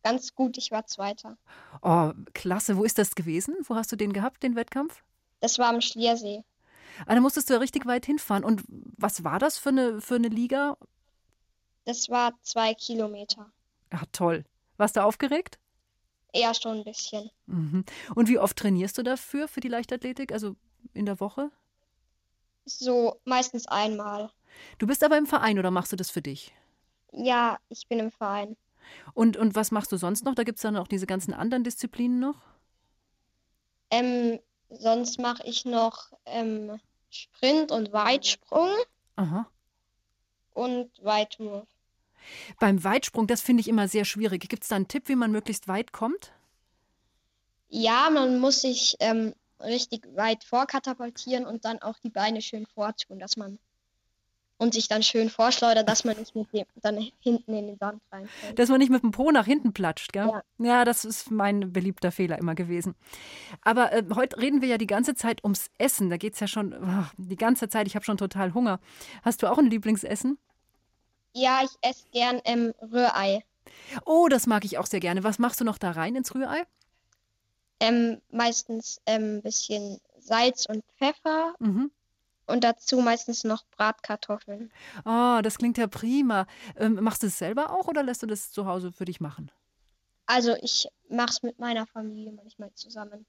Ganz 0.02 0.34
gut, 0.34 0.58
ich 0.58 0.70
war 0.70 0.84
Zweiter. 0.86 1.38
Oh, 1.80 2.12
klasse. 2.34 2.76
Wo 2.76 2.84
ist 2.84 2.98
das 2.98 3.14
gewesen? 3.14 3.56
Wo 3.62 3.74
hast 3.74 3.90
du 3.90 3.96
den 3.96 4.12
gehabt, 4.12 4.42
den 4.42 4.54
Wettkampf? 4.54 5.02
Das 5.40 5.58
war 5.58 5.68
am 5.68 5.80
Schliersee. 5.80 6.44
Ah, 7.06 7.14
da 7.14 7.20
musstest 7.20 7.48
du 7.48 7.54
ja 7.54 7.60
richtig 7.60 7.86
weit 7.86 8.06
hinfahren. 8.06 8.44
Und 8.44 8.62
was 8.68 9.24
war 9.24 9.38
das 9.38 9.58
für 9.58 9.70
eine, 9.70 10.00
für 10.00 10.16
eine 10.16 10.28
Liga? 10.28 10.76
Das 11.84 12.08
war 12.10 12.34
zwei 12.42 12.74
Kilometer. 12.74 13.50
Ja, 13.92 14.02
toll. 14.12 14.44
Warst 14.76 14.96
du 14.96 15.04
aufgeregt? 15.04 15.58
Eher 16.32 16.54
schon 16.54 16.78
ein 16.78 16.84
bisschen. 16.84 17.30
Mhm. 17.46 17.84
Und 18.14 18.28
wie 18.28 18.38
oft 18.38 18.56
trainierst 18.56 18.96
du 18.98 19.02
dafür, 19.02 19.48
für 19.48 19.60
die 19.60 19.68
Leichtathletik? 19.68 20.32
Also 20.32 20.56
in 20.94 21.06
der 21.06 21.20
Woche? 21.20 21.50
So 22.64 23.20
meistens 23.24 23.66
einmal. 23.66 24.30
Du 24.78 24.86
bist 24.86 25.02
aber 25.02 25.18
im 25.18 25.26
Verein 25.26 25.58
oder 25.58 25.70
machst 25.70 25.92
du 25.92 25.96
das 25.96 26.10
für 26.10 26.22
dich? 26.22 26.54
Ja, 27.12 27.58
ich 27.68 27.88
bin 27.88 27.98
im 27.98 28.10
Verein. 28.10 28.56
Und, 29.14 29.36
und 29.36 29.54
was 29.54 29.70
machst 29.70 29.90
du 29.92 29.96
sonst 29.96 30.24
noch? 30.24 30.34
Da 30.34 30.44
gibt 30.44 30.58
es 30.58 30.62
dann 30.62 30.76
auch 30.76 30.88
diese 30.88 31.06
ganzen 31.06 31.34
anderen 31.34 31.64
Disziplinen 31.64 32.20
noch? 32.20 32.40
Ähm, 33.90 34.38
sonst 34.70 35.18
mache 35.18 35.42
ich 35.44 35.64
noch 35.64 36.12
ähm, 36.26 36.80
Sprint 37.10 37.72
und 37.72 37.92
Weitsprung 37.92 38.70
Aha. 39.16 39.46
und 40.52 40.90
Weitwurf. 41.02 41.68
Beim 42.58 42.82
Weitsprung, 42.84 43.26
das 43.26 43.40
finde 43.40 43.60
ich 43.62 43.68
immer 43.68 43.88
sehr 43.88 44.04
schwierig. 44.04 44.48
Gibt 44.48 44.62
es 44.62 44.68
da 44.68 44.76
einen 44.76 44.88
Tipp, 44.88 45.08
wie 45.08 45.16
man 45.16 45.32
möglichst 45.32 45.68
weit 45.68 45.92
kommt? 45.92 46.32
Ja, 47.68 48.10
man 48.10 48.38
muss 48.40 48.62
sich 48.62 48.96
ähm, 49.00 49.34
richtig 49.60 50.06
weit 50.14 50.44
vorkatapultieren 50.44 51.46
und 51.46 51.64
dann 51.64 51.80
auch 51.82 51.98
die 51.98 52.10
Beine 52.10 52.42
schön 52.42 52.66
vortun, 52.66 53.18
dass 53.18 53.36
man 53.36 53.58
und 54.60 54.74
sich 54.74 54.88
dann 54.88 55.02
schön 55.02 55.30
vorschleudert, 55.30 55.88
dass 55.88 56.04
man 56.04 56.18
nicht 56.18 56.36
mit 56.36 56.52
dem 56.52 56.66
dann 56.82 56.98
hinten 57.20 57.54
in 57.54 57.66
den 57.68 57.78
Sand 57.78 58.02
reinfällt. 58.12 58.58
Dass 58.58 58.68
man 58.68 58.78
nicht 58.78 58.90
mit 58.90 59.02
dem 59.02 59.10
Po 59.10 59.30
nach 59.30 59.46
hinten 59.46 59.72
platscht, 59.72 60.12
gell? 60.12 60.28
Ja. 60.28 60.42
Ja, 60.58 60.84
das 60.84 61.06
ist 61.06 61.30
mein 61.30 61.72
beliebter 61.72 62.12
Fehler 62.12 62.38
immer 62.38 62.54
gewesen. 62.54 62.94
Aber 63.62 63.90
äh, 63.92 64.04
heute 64.14 64.38
reden 64.38 64.60
wir 64.60 64.68
ja 64.68 64.76
die 64.76 64.86
ganze 64.86 65.14
Zeit 65.14 65.42
ums 65.44 65.70
Essen. 65.78 66.10
Da 66.10 66.18
geht 66.18 66.34
es 66.34 66.40
ja 66.40 66.46
schon 66.46 66.74
oh, 66.74 67.06
die 67.16 67.36
ganze 67.36 67.70
Zeit. 67.70 67.86
Ich 67.86 67.94
habe 67.94 68.04
schon 68.04 68.18
total 68.18 68.52
Hunger. 68.52 68.80
Hast 69.22 69.42
du 69.42 69.50
auch 69.50 69.56
ein 69.56 69.70
Lieblingsessen? 69.70 70.36
Ja, 71.32 71.62
ich 71.64 71.70
esse 71.80 72.04
gern 72.12 72.42
ähm, 72.44 72.74
Rührei. 72.82 73.42
Oh, 74.04 74.28
das 74.28 74.46
mag 74.46 74.66
ich 74.66 74.76
auch 74.76 74.86
sehr 74.86 75.00
gerne. 75.00 75.24
Was 75.24 75.38
machst 75.38 75.60
du 75.60 75.64
noch 75.64 75.78
da 75.78 75.92
rein 75.92 76.16
ins 76.16 76.34
Rührei? 76.34 76.64
Ähm, 77.80 78.20
meistens 78.30 79.00
ein 79.06 79.22
ähm, 79.22 79.42
bisschen 79.42 80.00
Salz 80.18 80.66
und 80.66 80.84
Pfeffer 80.98 81.54
Mhm. 81.60 81.90
Und 82.50 82.64
dazu 82.64 83.00
meistens 83.00 83.44
noch 83.44 83.64
Bratkartoffeln. 83.76 84.70
Oh, 85.04 85.40
das 85.42 85.58
klingt 85.58 85.78
ja 85.78 85.86
prima. 85.86 86.46
Ähm, 86.76 86.98
machst 87.00 87.22
du 87.22 87.28
es 87.28 87.38
selber 87.38 87.70
auch 87.70 87.88
oder 87.88 88.02
lässt 88.02 88.22
du 88.22 88.26
das 88.26 88.50
zu 88.52 88.66
Hause 88.66 88.92
für 88.92 89.04
dich 89.04 89.20
machen? 89.20 89.50
Also 90.26 90.54
ich 90.62 90.86
mache 91.08 91.30
es 91.30 91.42
mit 91.42 91.58
meiner 91.58 91.86
Familie 91.86 92.32
manchmal 92.32 92.72
zusammen. 92.74 93.26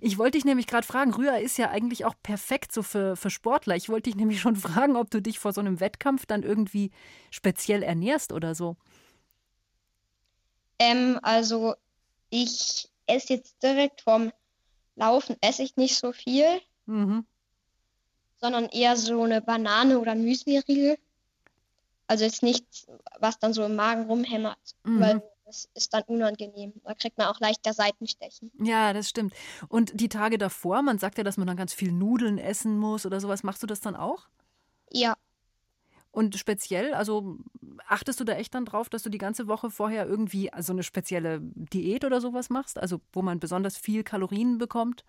Ich 0.00 0.18
wollte 0.18 0.38
dich 0.38 0.44
nämlich 0.44 0.66
gerade 0.66 0.86
fragen, 0.86 1.14
Rührei 1.14 1.42
ist 1.42 1.56
ja 1.56 1.70
eigentlich 1.70 2.04
auch 2.04 2.14
perfekt 2.22 2.72
so 2.72 2.82
für, 2.82 3.14
für 3.16 3.30
Sportler. 3.30 3.76
Ich 3.76 3.88
wollte 3.88 4.10
dich 4.10 4.16
nämlich 4.16 4.40
schon 4.40 4.56
fragen, 4.56 4.96
ob 4.96 5.10
du 5.10 5.22
dich 5.22 5.38
vor 5.38 5.52
so 5.52 5.60
einem 5.60 5.78
Wettkampf 5.78 6.26
dann 6.26 6.42
irgendwie 6.42 6.90
speziell 7.30 7.82
ernährst 7.82 8.32
oder 8.32 8.54
so. 8.54 8.76
Ähm, 10.78 11.20
also 11.22 11.74
ich 12.30 12.90
esse 13.06 13.34
jetzt 13.34 13.62
direkt 13.62 14.00
vom 14.00 14.32
Laufen 14.96 15.36
esse 15.40 15.62
ich 15.62 15.76
nicht 15.76 15.96
so 15.96 16.12
viel, 16.12 16.60
Mhm. 16.86 17.24
Sondern 18.42 18.66
eher 18.66 18.96
so 18.96 19.22
eine 19.22 19.40
Banane 19.40 19.98
oder 19.98 20.12
ein 20.12 20.24
Müsli-Riegel. 20.24 20.98
Also 22.08 22.24
jetzt 22.24 22.42
nichts, 22.42 22.86
was 23.20 23.38
dann 23.38 23.54
so 23.54 23.64
im 23.64 23.76
Magen 23.76 24.04
rumhämmert, 24.06 24.58
Mhm. 24.84 25.00
weil 25.00 25.22
das 25.46 25.68
ist 25.74 25.94
dann 25.94 26.02
unangenehm. 26.04 26.72
Da 26.84 26.94
kriegt 26.94 27.16
man 27.18 27.28
auch 27.28 27.40
leichter 27.40 27.72
Seitenstechen. 27.72 28.50
Ja, 28.60 28.92
das 28.92 29.08
stimmt. 29.08 29.32
Und 29.68 29.98
die 30.00 30.08
Tage 30.08 30.38
davor, 30.38 30.82
man 30.82 30.98
sagt 30.98 31.18
ja, 31.18 31.24
dass 31.24 31.36
man 31.36 31.46
dann 31.46 31.56
ganz 31.56 31.72
viel 31.72 31.92
Nudeln 31.92 32.38
essen 32.38 32.78
muss 32.78 33.06
oder 33.06 33.20
sowas. 33.20 33.42
Machst 33.44 33.62
du 33.62 33.66
das 33.66 33.80
dann 33.80 33.96
auch? 33.96 34.26
Ja, 34.90 35.14
Und 36.10 36.36
speziell, 36.36 36.92
also 36.92 37.38
achtest 37.86 38.20
du 38.20 38.24
da 38.24 38.34
echt 38.34 38.54
dann 38.54 38.66
drauf, 38.66 38.90
dass 38.90 39.02
du 39.02 39.08
die 39.08 39.18
ganze 39.18 39.46
Woche 39.48 39.70
vorher 39.70 40.06
irgendwie 40.06 40.44
so 40.44 40.50
also 40.52 40.72
eine 40.74 40.82
spezielle 40.82 41.40
Diät 41.40 42.04
oder 42.04 42.20
sowas 42.20 42.50
machst? 42.50 42.78
Also 42.78 43.00
wo 43.12 43.22
man 43.22 43.40
besonders 43.40 43.78
viel 43.78 44.02
Kalorien 44.04 44.58
bekommt? 44.58 45.04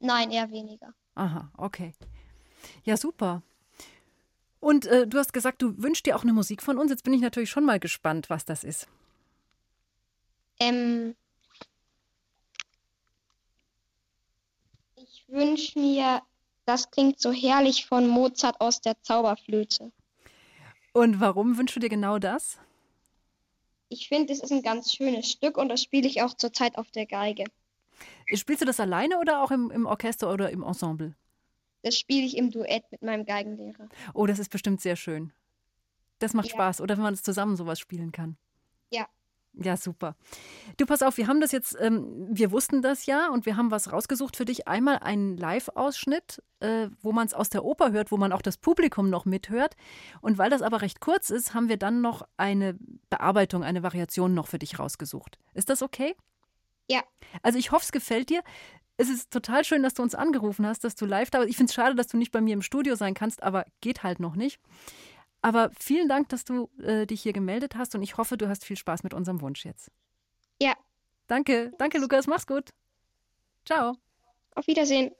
Nein, 0.00 0.30
eher 0.32 0.50
weniger. 0.50 0.94
Aha, 1.14 1.52
okay. 1.56 1.92
Ja, 2.84 2.96
super. 2.96 3.42
Und 4.60 4.86
äh, 4.86 5.06
du 5.06 5.18
hast 5.18 5.32
gesagt, 5.32 5.62
du 5.62 5.80
wünschst 5.82 6.06
dir 6.06 6.16
auch 6.16 6.22
eine 6.22 6.32
Musik 6.32 6.62
von 6.62 6.78
uns. 6.78 6.90
Jetzt 6.90 7.04
bin 7.04 7.12
ich 7.12 7.20
natürlich 7.20 7.50
schon 7.50 7.64
mal 7.64 7.78
gespannt, 7.78 8.30
was 8.30 8.44
das 8.44 8.64
ist. 8.64 8.88
Ähm, 10.58 11.14
ich 14.96 15.24
wünsche 15.28 15.78
mir, 15.78 16.22
das 16.64 16.90
klingt 16.90 17.20
so 17.20 17.32
herrlich 17.32 17.86
von 17.86 18.08
Mozart 18.08 18.60
aus 18.60 18.80
der 18.80 19.00
Zauberflöte. 19.02 19.92
Und 20.92 21.20
warum 21.20 21.58
wünschst 21.58 21.76
du 21.76 21.80
dir 21.80 21.90
genau 21.90 22.18
das? 22.18 22.58
Ich 23.88 24.08
finde, 24.08 24.32
es 24.32 24.40
ist 24.40 24.50
ein 24.50 24.62
ganz 24.62 24.92
schönes 24.92 25.30
Stück 25.30 25.58
und 25.58 25.68
das 25.68 25.82
spiele 25.82 26.08
ich 26.08 26.22
auch 26.22 26.34
zurzeit 26.34 26.76
auf 26.76 26.90
der 26.90 27.06
Geige. 27.06 27.44
Spielst 28.34 28.62
du 28.62 28.66
das 28.66 28.80
alleine 28.80 29.18
oder 29.18 29.42
auch 29.42 29.50
im, 29.50 29.70
im 29.70 29.86
Orchester 29.86 30.32
oder 30.32 30.50
im 30.50 30.62
Ensemble? 30.62 31.14
Das 31.82 31.98
spiele 31.98 32.26
ich 32.26 32.36
im 32.36 32.50
Duett 32.50 32.84
mit 32.90 33.02
meinem 33.02 33.24
Geigenlehrer. 33.24 33.88
Oh, 34.14 34.26
das 34.26 34.38
ist 34.38 34.50
bestimmt 34.50 34.80
sehr 34.80 34.96
schön. 34.96 35.32
Das 36.18 36.34
macht 36.34 36.48
ja. 36.48 36.54
Spaß, 36.54 36.80
oder 36.80 36.96
wenn 36.96 37.02
man 37.02 37.14
es 37.14 37.22
zusammen 37.22 37.56
sowas 37.56 37.78
spielen 37.78 38.12
kann. 38.12 38.36
Ja. 38.90 39.06
Ja, 39.58 39.76
super. 39.76 40.16
Du, 40.76 40.84
pass 40.84 41.02
auf, 41.02 41.16
wir 41.16 41.28
haben 41.28 41.40
das 41.40 41.50
jetzt, 41.50 41.76
ähm, 41.80 42.28
wir 42.30 42.52
wussten 42.52 42.82
das 42.82 43.06
ja 43.06 43.30
und 43.30 43.46
wir 43.46 43.56
haben 43.56 43.70
was 43.70 43.90
rausgesucht 43.90 44.36
für 44.36 44.44
dich. 44.44 44.68
Einmal 44.68 44.98
einen 44.98 45.36
Live-Ausschnitt, 45.38 46.42
äh, 46.60 46.88
wo 47.00 47.12
man 47.12 47.26
es 47.26 47.32
aus 47.32 47.48
der 47.48 47.64
Oper 47.64 47.92
hört, 47.92 48.10
wo 48.12 48.18
man 48.18 48.32
auch 48.32 48.42
das 48.42 48.58
Publikum 48.58 49.08
noch 49.08 49.24
mithört. 49.24 49.74
Und 50.20 50.36
weil 50.36 50.50
das 50.50 50.60
aber 50.60 50.82
recht 50.82 51.00
kurz 51.00 51.30
ist, 51.30 51.54
haben 51.54 51.70
wir 51.70 51.78
dann 51.78 52.02
noch 52.02 52.26
eine 52.36 52.76
Bearbeitung, 53.08 53.64
eine 53.64 53.82
Variation 53.82 54.34
noch 54.34 54.46
für 54.46 54.58
dich 54.58 54.78
rausgesucht. 54.78 55.38
Ist 55.54 55.70
das 55.70 55.80
okay? 55.80 56.14
Ja. 56.88 57.02
Also 57.42 57.58
ich 57.58 57.72
hoffe, 57.72 57.84
es 57.84 57.92
gefällt 57.92 58.28
dir. 58.28 58.42
Es 58.96 59.08
ist 59.08 59.30
total 59.30 59.64
schön, 59.64 59.82
dass 59.82 59.94
du 59.94 60.02
uns 60.02 60.14
angerufen 60.14 60.66
hast, 60.66 60.84
dass 60.84 60.94
du 60.94 61.04
live 61.04 61.30
da 61.30 61.38
bist. 61.38 61.50
Ich 61.50 61.56
finde 61.56 61.70
es 61.70 61.74
schade, 61.74 61.94
dass 61.94 62.06
du 62.06 62.16
nicht 62.16 62.32
bei 62.32 62.40
mir 62.40 62.54
im 62.54 62.62
Studio 62.62 62.94
sein 62.94 63.14
kannst, 63.14 63.42
aber 63.42 63.66
geht 63.80 64.02
halt 64.02 64.20
noch 64.20 64.36
nicht. 64.36 64.60
Aber 65.42 65.70
vielen 65.78 66.08
Dank, 66.08 66.28
dass 66.30 66.44
du 66.44 66.70
äh, 66.82 67.06
dich 67.06 67.22
hier 67.22 67.32
gemeldet 67.32 67.76
hast 67.76 67.94
und 67.94 68.02
ich 68.02 68.16
hoffe, 68.16 68.36
du 68.36 68.48
hast 68.48 68.64
viel 68.64 68.76
Spaß 68.76 69.02
mit 69.02 69.14
unserem 69.14 69.40
Wunsch 69.42 69.64
jetzt. 69.64 69.90
Ja. 70.60 70.74
Danke, 71.26 71.72
danke 71.78 71.98
Lukas, 71.98 72.26
mach's 72.26 72.46
gut. 72.46 72.70
Ciao. 73.64 73.96
Auf 74.54 74.66
Wiedersehen. 74.66 75.12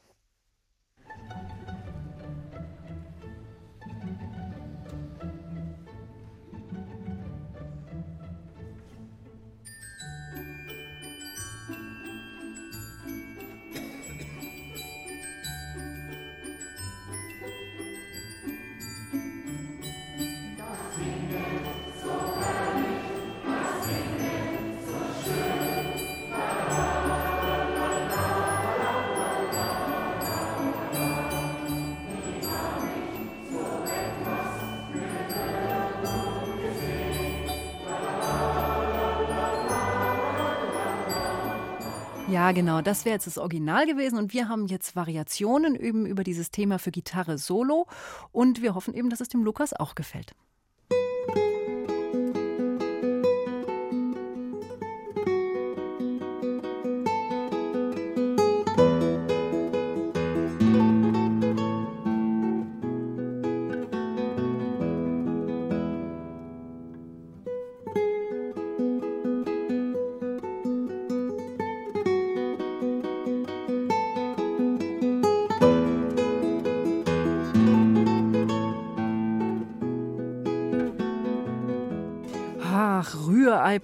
Ja, 42.36 42.52
genau, 42.52 42.82
das 42.82 43.06
wäre 43.06 43.14
jetzt 43.14 43.26
das 43.26 43.38
Original 43.38 43.86
gewesen 43.86 44.18
und 44.18 44.34
wir 44.34 44.46
haben 44.50 44.66
jetzt 44.66 44.94
Variationen 44.94 45.74
eben 45.74 46.04
über 46.04 46.22
dieses 46.22 46.50
Thema 46.50 46.78
für 46.78 46.90
Gitarre 46.90 47.38
solo 47.38 47.86
und 48.30 48.60
wir 48.60 48.74
hoffen 48.74 48.92
eben, 48.92 49.08
dass 49.08 49.22
es 49.22 49.30
dem 49.30 49.42
Lukas 49.42 49.72
auch 49.72 49.94
gefällt. 49.94 50.34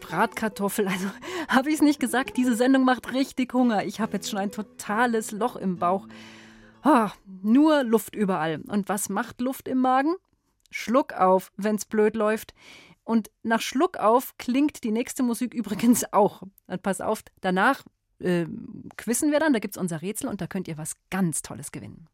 Bratkartoffel. 0.02 0.86
Also 0.86 1.08
habe 1.48 1.70
ich 1.70 1.76
es 1.76 1.82
nicht 1.82 2.00
gesagt, 2.00 2.36
diese 2.36 2.54
Sendung 2.54 2.84
macht 2.84 3.12
richtig 3.12 3.54
Hunger. 3.54 3.84
Ich 3.84 4.00
habe 4.00 4.14
jetzt 4.14 4.28
schon 4.28 4.38
ein 4.38 4.52
totales 4.52 5.30
Loch 5.32 5.56
im 5.56 5.78
Bauch. 5.78 6.06
Oh, 6.84 7.08
nur 7.42 7.84
Luft 7.84 8.14
überall. 8.14 8.60
Und 8.66 8.88
was 8.88 9.08
macht 9.08 9.40
Luft 9.40 9.68
im 9.68 9.78
Magen? 9.78 10.14
Schluck 10.70 11.12
auf, 11.12 11.52
wenn's 11.56 11.84
blöd 11.84 12.16
läuft. 12.16 12.54
Und 13.04 13.30
nach 13.42 13.60
Schluck 13.60 13.98
auf 13.98 14.36
klingt 14.38 14.84
die 14.84 14.90
nächste 14.90 15.22
Musik 15.22 15.54
übrigens 15.54 16.04
auch. 16.12 16.42
Und 16.66 16.82
pass 16.82 17.00
auf, 17.00 17.22
danach 17.40 17.82
äh, 18.18 18.46
quissen 18.96 19.30
wir 19.30 19.40
dann, 19.40 19.52
da 19.52 19.58
gibt 19.58 19.76
es 19.76 19.80
unser 19.80 20.02
Rätsel 20.02 20.28
und 20.28 20.40
da 20.40 20.46
könnt 20.46 20.68
ihr 20.68 20.78
was 20.78 20.94
ganz 21.10 21.42
Tolles 21.42 21.72
gewinnen. 21.72 22.08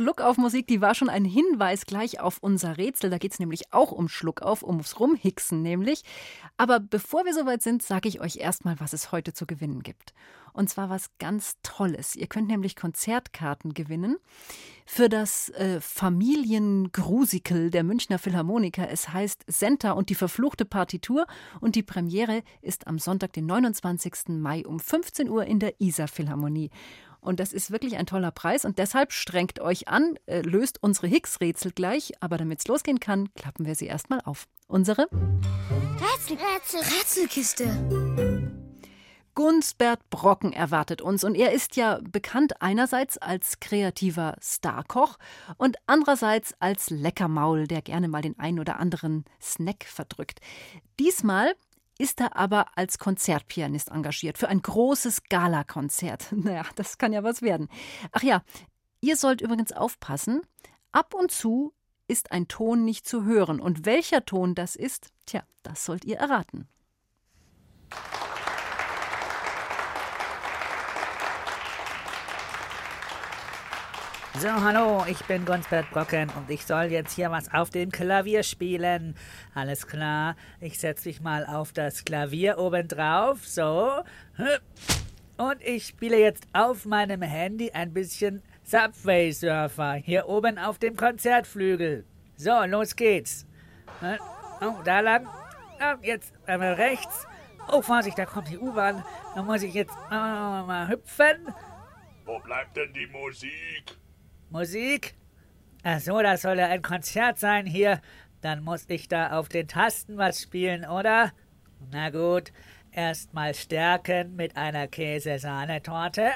Schluckauf-Musik, 0.00 0.66
die 0.66 0.80
war 0.80 0.94
schon 0.94 1.10
ein 1.10 1.26
Hinweis 1.26 1.84
gleich 1.84 2.20
auf 2.20 2.38
unser 2.40 2.78
Rätsel. 2.78 3.10
Da 3.10 3.18
geht 3.18 3.32
es 3.32 3.38
nämlich 3.38 3.74
auch 3.74 3.92
um 3.92 4.08
Schluckauf, 4.08 4.62
ums 4.62 4.98
Rumhixen 4.98 5.60
nämlich. 5.60 6.04
Aber 6.56 6.80
bevor 6.80 7.26
wir 7.26 7.34
soweit 7.34 7.62
sind, 7.62 7.82
sage 7.82 8.08
ich 8.08 8.18
euch 8.18 8.36
erstmal, 8.36 8.80
was 8.80 8.94
es 8.94 9.12
heute 9.12 9.34
zu 9.34 9.44
gewinnen 9.44 9.82
gibt. 9.82 10.14
Und 10.54 10.70
zwar 10.70 10.88
was 10.88 11.10
ganz 11.18 11.56
Tolles. 11.62 12.16
Ihr 12.16 12.28
könnt 12.28 12.48
nämlich 12.48 12.76
Konzertkarten 12.76 13.74
gewinnen 13.74 14.16
für 14.86 15.10
das 15.10 15.50
äh, 15.50 15.80
Familiengrusikel 15.80 17.70
der 17.70 17.84
Münchner 17.84 18.18
Philharmoniker. 18.18 18.88
Es 18.90 19.12
heißt 19.12 19.44
Senta 19.46 19.92
und 19.92 20.08
die 20.08 20.14
verfluchte 20.14 20.64
Partitur. 20.64 21.26
Und 21.60 21.76
die 21.76 21.82
Premiere 21.82 22.42
ist 22.62 22.86
am 22.86 22.98
Sonntag, 22.98 23.34
den 23.34 23.44
29. 23.44 24.28
Mai 24.28 24.66
um 24.66 24.80
15 24.80 25.28
Uhr 25.28 25.44
in 25.44 25.60
der 25.60 25.78
Isar 25.78 26.08
Philharmonie. 26.08 26.70
Und 27.20 27.40
das 27.40 27.52
ist 27.52 27.70
wirklich 27.70 27.96
ein 27.96 28.06
toller 28.06 28.30
Preis. 28.30 28.64
Und 28.64 28.78
deshalb 28.78 29.12
strengt 29.12 29.60
euch 29.60 29.88
an, 29.88 30.16
äh, 30.26 30.40
löst 30.40 30.82
unsere 30.82 31.06
Higgs-Rätsel 31.06 31.72
gleich. 31.72 32.12
Aber 32.20 32.38
damit 32.38 32.60
es 32.60 32.68
losgehen 32.68 33.00
kann, 33.00 33.32
klappen 33.34 33.66
wir 33.66 33.74
sie 33.74 33.86
erstmal 33.86 34.20
auf. 34.24 34.46
Unsere 34.66 35.08
Rätsel, 36.00 36.36
Rätsel, 36.36 36.80
Rätselkiste. 36.80 38.50
Gunsbert 39.34 40.10
Brocken 40.10 40.52
erwartet 40.52 41.00
uns 41.00 41.24
und 41.24 41.34
er 41.34 41.52
ist 41.52 41.76
ja 41.76 42.00
bekannt 42.02 42.60
einerseits 42.60 43.16
als 43.16 43.60
kreativer 43.60 44.36
Starkoch 44.40 45.18
und 45.56 45.76
andererseits 45.86 46.54
als 46.58 46.90
Leckermaul, 46.90 47.66
der 47.66 47.80
gerne 47.80 48.08
mal 48.08 48.22
den 48.22 48.38
einen 48.38 48.58
oder 48.58 48.78
anderen 48.78 49.24
Snack 49.40 49.84
verdrückt. 49.84 50.40
Diesmal 50.98 51.54
ist 52.00 52.20
er 52.20 52.34
aber 52.34 52.66
als 52.76 52.98
Konzertpianist 52.98 53.90
engagiert 53.90 54.38
für 54.38 54.48
ein 54.48 54.62
großes 54.62 55.24
Galakonzert. 55.28 56.28
Naja, 56.40 56.64
das 56.74 56.96
kann 56.96 57.12
ja 57.12 57.22
was 57.22 57.42
werden. 57.42 57.68
Ach 58.12 58.22
ja, 58.22 58.42
ihr 59.02 59.16
sollt 59.16 59.42
übrigens 59.42 59.72
aufpassen. 59.72 60.40
Ab 60.92 61.12
und 61.14 61.30
zu 61.30 61.74
ist 62.08 62.32
ein 62.32 62.48
Ton 62.48 62.84
nicht 62.84 63.06
zu 63.06 63.24
hören. 63.24 63.60
Und 63.60 63.84
welcher 63.84 64.24
Ton 64.24 64.54
das 64.54 64.76
ist, 64.76 65.12
tja, 65.26 65.42
das 65.62 65.84
sollt 65.84 66.06
ihr 66.06 66.16
erraten. 66.16 66.66
So, 74.38 74.48
hallo, 74.48 75.04
ich 75.06 75.22
bin 75.24 75.44
Gunsbert 75.44 75.90
Brocken 75.90 76.30
und 76.30 76.48
ich 76.48 76.64
soll 76.64 76.84
jetzt 76.84 77.14
hier 77.14 77.30
was 77.30 77.52
auf 77.52 77.68
dem 77.70 77.90
Klavier 77.90 78.42
spielen. 78.42 79.14
Alles 79.54 79.86
klar, 79.86 80.36
ich 80.60 80.78
setze 80.78 81.08
mich 81.08 81.20
mal 81.20 81.44
auf 81.44 81.72
das 81.72 82.04
Klavier 82.04 82.56
oben 82.58 82.88
drauf, 82.88 83.46
so. 83.46 84.02
Und 85.36 85.60
ich 85.62 85.88
spiele 85.88 86.18
jetzt 86.18 86.46
auf 86.52 86.86
meinem 86.86 87.20
Handy 87.22 87.72
ein 87.72 87.92
bisschen 87.92 88.42
Subway 88.62 89.32
Surfer 89.32 89.94
hier 89.94 90.26
oben 90.26 90.58
auf 90.58 90.78
dem 90.78 90.96
Konzertflügel. 90.96 92.06
So, 92.36 92.64
los 92.64 92.96
geht's. 92.96 93.46
Oh, 94.60 94.76
da 94.84 95.00
lang. 95.00 95.26
Oh, 95.80 95.96
jetzt 96.02 96.32
einmal 96.46 96.74
rechts. 96.74 97.26
Oh, 97.70 97.82
Vorsicht, 97.82 98.18
da 98.18 98.24
kommt 98.24 98.48
die 98.48 98.58
U-Bahn. 98.58 99.04
Da 99.34 99.42
muss 99.42 99.62
ich 99.62 99.74
jetzt 99.74 99.94
äh, 100.10 100.14
mal 100.14 100.88
hüpfen. 100.88 101.52
Wo 102.24 102.38
bleibt 102.38 102.76
denn 102.76 102.92
die 102.92 103.06
Musik? 103.06 103.98
Musik? 104.50 105.14
Ach 105.82 106.00
so, 106.00 106.20
das 106.20 106.42
soll 106.42 106.58
ja 106.58 106.66
ein 106.66 106.82
Konzert 106.82 107.38
sein 107.38 107.66
hier. 107.66 108.00
Dann 108.42 108.62
muss 108.62 108.84
ich 108.88 109.08
da 109.08 109.38
auf 109.38 109.48
den 109.48 109.68
Tasten 109.68 110.16
was 110.16 110.42
spielen, 110.42 110.84
oder? 110.84 111.32
Na 111.90 112.10
gut, 112.10 112.52
erstmal 112.92 113.54
stärken 113.54 114.36
mit 114.36 114.56
einer 114.56 114.88
Käsesahnetorte. 114.88 116.30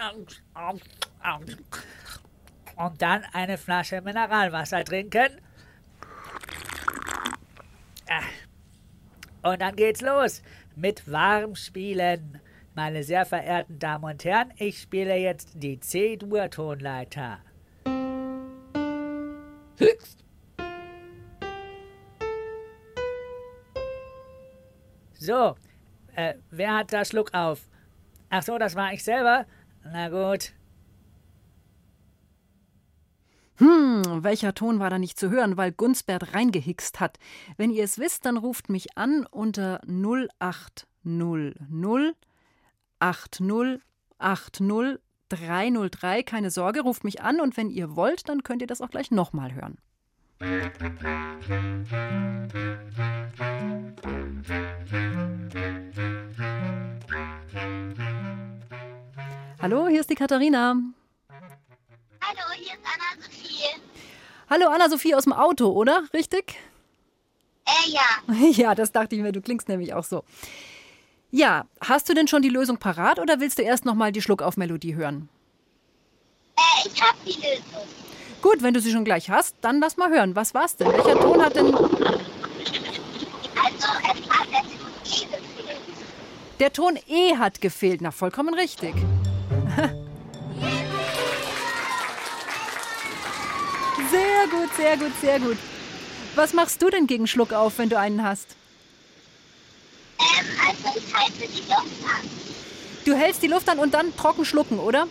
Und 2.76 3.02
dann 3.02 3.24
eine 3.32 3.58
Flasche 3.58 4.00
Mineralwasser 4.00 4.84
trinken. 4.84 5.40
Und 9.42 9.60
dann 9.60 9.76
geht's 9.76 10.00
los 10.00 10.42
mit 10.76 11.10
warm 11.10 11.54
spielen. 11.54 12.40
Meine 12.74 13.04
sehr 13.04 13.24
verehrten 13.24 13.78
Damen 13.78 14.04
und 14.04 14.24
Herren, 14.24 14.52
ich 14.56 14.80
spiele 14.80 15.16
jetzt 15.16 15.50
die 15.54 15.78
C-Dur-Tonleiter. 15.78 17.38
Höchst. 19.78 20.24
So, 25.14 25.56
äh, 26.14 26.34
wer 26.50 26.76
hat 26.76 26.92
da 26.92 27.04
Schluck 27.04 27.32
auf? 27.32 27.68
Ach 28.30 28.42
so, 28.42 28.58
das 28.58 28.74
war 28.74 28.92
ich 28.92 29.02
selber? 29.02 29.46
Na 29.84 30.08
gut. 30.08 30.52
Hm, 33.56 34.24
welcher 34.24 34.54
Ton 34.54 34.80
war 34.80 34.90
da 34.90 34.98
nicht 34.98 35.18
zu 35.18 35.30
hören, 35.30 35.56
weil 35.56 35.72
Gunsbert 35.72 36.34
reingehickst 36.34 37.00
hat? 37.00 37.18
Wenn 37.56 37.70
ihr 37.70 37.84
es 37.84 37.98
wisst, 37.98 38.26
dann 38.26 38.36
ruft 38.36 38.68
mich 38.68 38.98
an 38.98 39.26
unter 39.30 39.80
0800 39.86 42.16
80 42.98 43.80
80 44.18 44.98
303. 45.28 46.22
Keine 46.22 46.50
Sorge, 46.50 46.80
ruft 46.80 47.04
mich 47.04 47.22
an 47.22 47.40
und 47.40 47.56
wenn 47.56 47.70
ihr 47.70 47.96
wollt, 47.96 48.28
dann 48.28 48.42
könnt 48.42 48.62
ihr 48.62 48.68
das 48.68 48.80
auch 48.80 48.90
gleich 48.90 49.10
nochmal 49.10 49.54
hören. 49.54 49.78
Hallo, 59.60 59.88
hier 59.88 60.00
ist 60.00 60.10
die 60.10 60.14
Katharina. 60.14 60.76
Hallo, 62.20 62.42
hier 62.54 62.74
ist 62.74 62.80
Anna-Sophie. 62.84 63.80
Hallo, 64.50 64.66
Anna-Sophie 64.68 65.14
aus 65.14 65.24
dem 65.24 65.32
Auto, 65.32 65.68
oder? 65.70 66.04
Richtig? 66.12 66.56
Äh, 67.64 67.90
ja. 67.90 68.00
Ja, 68.50 68.74
das 68.74 68.92
dachte 68.92 69.16
ich 69.16 69.22
mir, 69.22 69.32
du 69.32 69.40
klingst 69.40 69.68
nämlich 69.68 69.94
auch 69.94 70.04
so. 70.04 70.24
Ja, 71.36 71.64
hast 71.80 72.08
du 72.08 72.14
denn 72.14 72.28
schon 72.28 72.42
die 72.42 72.48
Lösung 72.48 72.78
parat 72.78 73.18
oder 73.18 73.40
willst 73.40 73.58
du 73.58 73.62
erst 73.62 73.84
noch 73.84 73.96
mal 73.96 74.12
die 74.12 74.22
Schluckauf-Melodie 74.22 74.94
hören? 74.94 75.28
Äh, 76.56 76.60
ich 76.86 77.02
habe 77.02 77.16
die 77.26 77.32
Lösung. 77.32 77.88
Gut, 78.40 78.62
wenn 78.62 78.72
du 78.72 78.80
sie 78.80 78.92
schon 78.92 79.04
gleich 79.04 79.30
hast, 79.30 79.56
dann 79.60 79.80
lass 79.80 79.96
mal 79.96 80.10
hören. 80.10 80.36
Was 80.36 80.54
war's 80.54 80.76
denn? 80.76 80.86
Welcher 80.86 81.18
Ton 81.18 81.42
hat 81.42 81.56
denn. 81.56 81.74
Also, 81.74 81.90
es 81.90 81.98
hat 84.30 84.52
der 84.52 84.62
Ton 84.62 84.92
E 85.04 85.26
gefehlt. 85.32 85.82
Der 86.60 86.72
Ton 86.72 86.96
E 87.08 87.36
hat 87.36 87.60
gefehlt. 87.60 88.00
Na, 88.00 88.12
vollkommen 88.12 88.54
richtig. 88.54 88.94
Sehr 94.10 94.48
gut, 94.50 94.68
sehr 94.76 94.96
gut, 94.96 95.12
sehr 95.20 95.38
gut. 95.40 95.56
Was 96.36 96.52
machst 96.52 96.80
du 96.80 96.88
denn 96.90 97.08
gegen 97.08 97.26
Schluckauf, 97.26 97.78
wenn 97.78 97.88
du 97.88 97.98
einen 97.98 98.22
hast? 98.22 98.54
Also 100.66 100.98
ich 100.98 101.14
halte 101.14 101.38
die 101.38 101.60
Luft 101.68 102.04
an. 102.04 102.30
Du 103.04 103.14
hältst 103.14 103.42
die 103.42 103.48
Luft 103.48 103.68
an 103.68 103.78
und 103.78 103.92
dann 103.94 104.16
trocken 104.16 104.44
schlucken, 104.44 104.78
oder? 104.78 105.06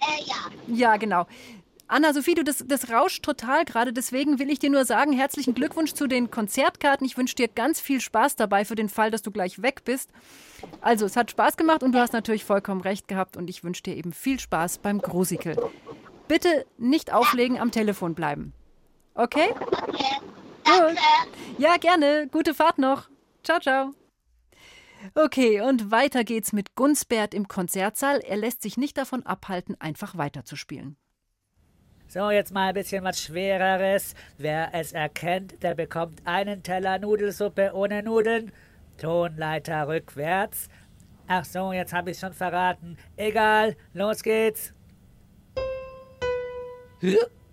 Äh, 0.00 0.24
ja. 0.26 0.34
Ja, 0.66 0.96
genau. 0.96 1.26
Anna-Sophie, 1.86 2.34
du, 2.34 2.44
das, 2.44 2.64
das 2.66 2.90
rauscht 2.90 3.22
total 3.22 3.64
gerade. 3.64 3.92
Deswegen 3.92 4.38
will 4.38 4.50
ich 4.50 4.58
dir 4.58 4.70
nur 4.70 4.84
sagen, 4.84 5.12
herzlichen 5.12 5.54
Glückwunsch 5.54 5.92
zu 5.92 6.06
den 6.06 6.30
Konzertkarten. 6.30 7.06
Ich 7.06 7.16
wünsche 7.16 7.34
dir 7.34 7.48
ganz 7.48 7.80
viel 7.80 8.00
Spaß 8.00 8.36
dabei 8.36 8.64
für 8.64 8.74
den 8.74 8.88
Fall, 8.88 9.10
dass 9.10 9.22
du 9.22 9.30
gleich 9.30 9.62
weg 9.62 9.82
bist. 9.84 10.10
Also, 10.80 11.04
es 11.04 11.16
hat 11.16 11.30
Spaß 11.30 11.56
gemacht 11.56 11.82
und 11.82 11.92
du 11.92 11.98
hast 11.98 12.12
natürlich 12.12 12.44
vollkommen 12.44 12.80
recht 12.80 13.06
gehabt. 13.06 13.36
Und 13.36 13.48
ich 13.48 13.64
wünsche 13.64 13.82
dir 13.82 13.96
eben 13.96 14.12
viel 14.12 14.40
Spaß 14.40 14.78
beim 14.78 15.00
Grusikel. 15.00 15.56
Bitte 16.26 16.66
nicht 16.78 17.12
auflegen, 17.12 17.58
am 17.58 17.70
Telefon 17.70 18.14
bleiben. 18.14 18.54
Okay? 19.14 19.50
Okay. 19.50 20.00
Danke. 20.64 20.96
Ja, 21.58 21.76
gerne. 21.76 22.28
Gute 22.32 22.54
Fahrt 22.54 22.78
noch. 22.78 23.08
Ciao, 23.44 23.60
ciao. 23.60 23.94
Okay, 25.14 25.60
und 25.60 25.90
weiter 25.90 26.24
geht's 26.24 26.54
mit 26.54 26.74
Gunsbert 26.74 27.34
im 27.34 27.46
Konzertsaal. 27.46 28.20
Er 28.20 28.38
lässt 28.38 28.62
sich 28.62 28.78
nicht 28.78 28.96
davon 28.96 29.24
abhalten, 29.26 29.76
einfach 29.78 30.16
weiterzuspielen. 30.16 30.96
So, 32.08 32.30
jetzt 32.30 32.54
mal 32.54 32.68
ein 32.68 32.74
bisschen 32.74 33.04
was 33.04 33.20
Schwereres. 33.20 34.14
Wer 34.38 34.70
es 34.72 34.92
erkennt, 34.92 35.62
der 35.62 35.74
bekommt 35.74 36.22
einen 36.26 36.62
Teller 36.62 36.98
Nudelsuppe 36.98 37.72
ohne 37.74 38.02
Nudeln. 38.02 38.50
Tonleiter 38.96 39.88
rückwärts. 39.88 40.68
Ach 41.26 41.44
so, 41.44 41.72
jetzt 41.72 41.92
habe 41.92 42.12
ich 42.12 42.18
schon 42.18 42.32
verraten. 42.32 42.96
Egal, 43.16 43.76
los 43.92 44.22
geht's. 44.22 44.72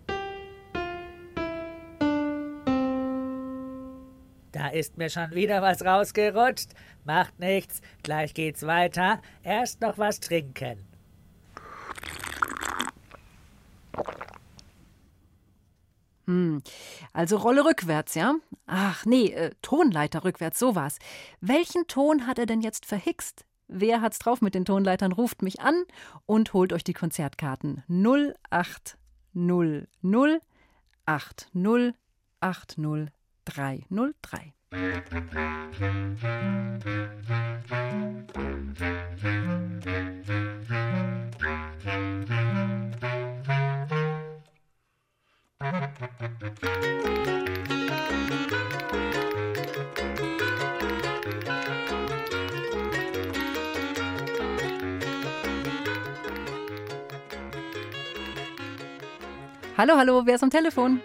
Da 4.62 4.68
ist 4.68 4.96
mir 4.96 5.10
schon 5.10 5.32
wieder 5.32 5.64
was 5.64 5.84
rausgerutscht. 5.84 6.70
Macht 7.04 7.40
nichts, 7.40 7.82
gleich 8.04 8.36
geht's 8.36 8.62
weiter. 8.62 9.20
Erst 9.42 9.82
noch 9.82 9.98
was 9.98 10.20
trinken. 10.20 10.86
Hm, 16.28 16.62
also 17.12 17.38
Rolle 17.38 17.66
rückwärts, 17.66 18.14
ja? 18.14 18.36
Ach 18.68 19.04
nee, 19.08 19.32
äh, 19.32 19.50
Tonleiter 19.64 20.24
rückwärts, 20.24 20.60
so 20.60 20.76
war's. 20.76 21.00
Welchen 21.40 21.88
Ton 21.88 22.28
hat 22.28 22.38
er 22.38 22.46
denn 22.46 22.62
jetzt 22.62 22.86
verhixt? 22.86 23.46
Wer 23.68 24.02
hat's 24.02 24.20
drauf 24.20 24.42
mit 24.42 24.54
den 24.54 24.66
Tonleitern? 24.66 25.12
Ruft 25.12 25.42
mich 25.42 25.60
an 25.60 25.86
und 26.28 26.54
holt 26.54 26.72
euch 26.72 26.84
die 26.84 26.94
Konzertkarten 26.94 27.84
0800 27.90 30.44
80 31.08 31.96
80 32.42 33.12
303. 33.46 34.54
Hallo, 59.78 59.98
hallo, 59.98 60.26
wer 60.26 60.36
ist 60.36 60.44
am 60.44 60.52
Telefon? 60.52 61.02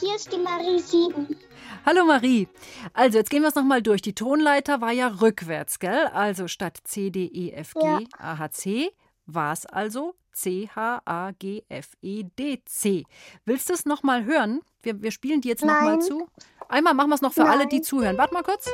Hier 0.00 0.14
ist 0.14 0.32
die 0.32 0.38
Marie 0.38 0.78
7. 0.78 1.36
Hallo 1.84 2.04
Marie. 2.04 2.48
Also, 2.92 3.18
jetzt 3.18 3.30
gehen 3.30 3.42
wir 3.42 3.48
es 3.48 3.54
nochmal 3.54 3.82
durch. 3.82 4.02
Die 4.02 4.14
Tonleiter 4.14 4.80
war 4.80 4.92
ja 4.92 5.08
rückwärts, 5.08 5.78
gell? 5.78 6.06
Also 6.12 6.48
statt 6.48 6.78
C, 6.84 7.10
D, 7.10 7.24
E, 7.26 7.50
F, 7.52 7.74
G, 7.74 7.80
Ja. 7.84 8.00
A, 8.18 8.38
H, 8.38 8.50
C 8.50 8.90
war 9.26 9.52
es 9.52 9.66
also 9.66 10.14
C, 10.32 10.68
H, 10.74 11.02
A, 11.04 11.32
G, 11.32 11.64
F, 11.68 11.90
E, 12.00 12.24
D, 12.38 12.62
C. 12.64 13.04
Willst 13.44 13.68
du 13.68 13.74
es 13.74 13.84
nochmal 13.86 14.24
hören? 14.24 14.60
Wir, 14.82 15.02
wir 15.02 15.10
spielen 15.10 15.40
die 15.40 15.48
jetzt 15.48 15.64
nochmal 15.64 15.96
Nein. 15.96 16.00
zu. 16.02 16.28
Einmal 16.68 16.94
machen 16.94 17.10
wir 17.10 17.14
es 17.16 17.22
noch 17.22 17.32
für 17.32 17.46
alle, 17.46 17.66
die 17.66 17.76
Nein. 17.76 17.84
zuhören. 17.84 18.18
Warte 18.18 18.34
mal 18.34 18.42
kurz. 18.42 18.68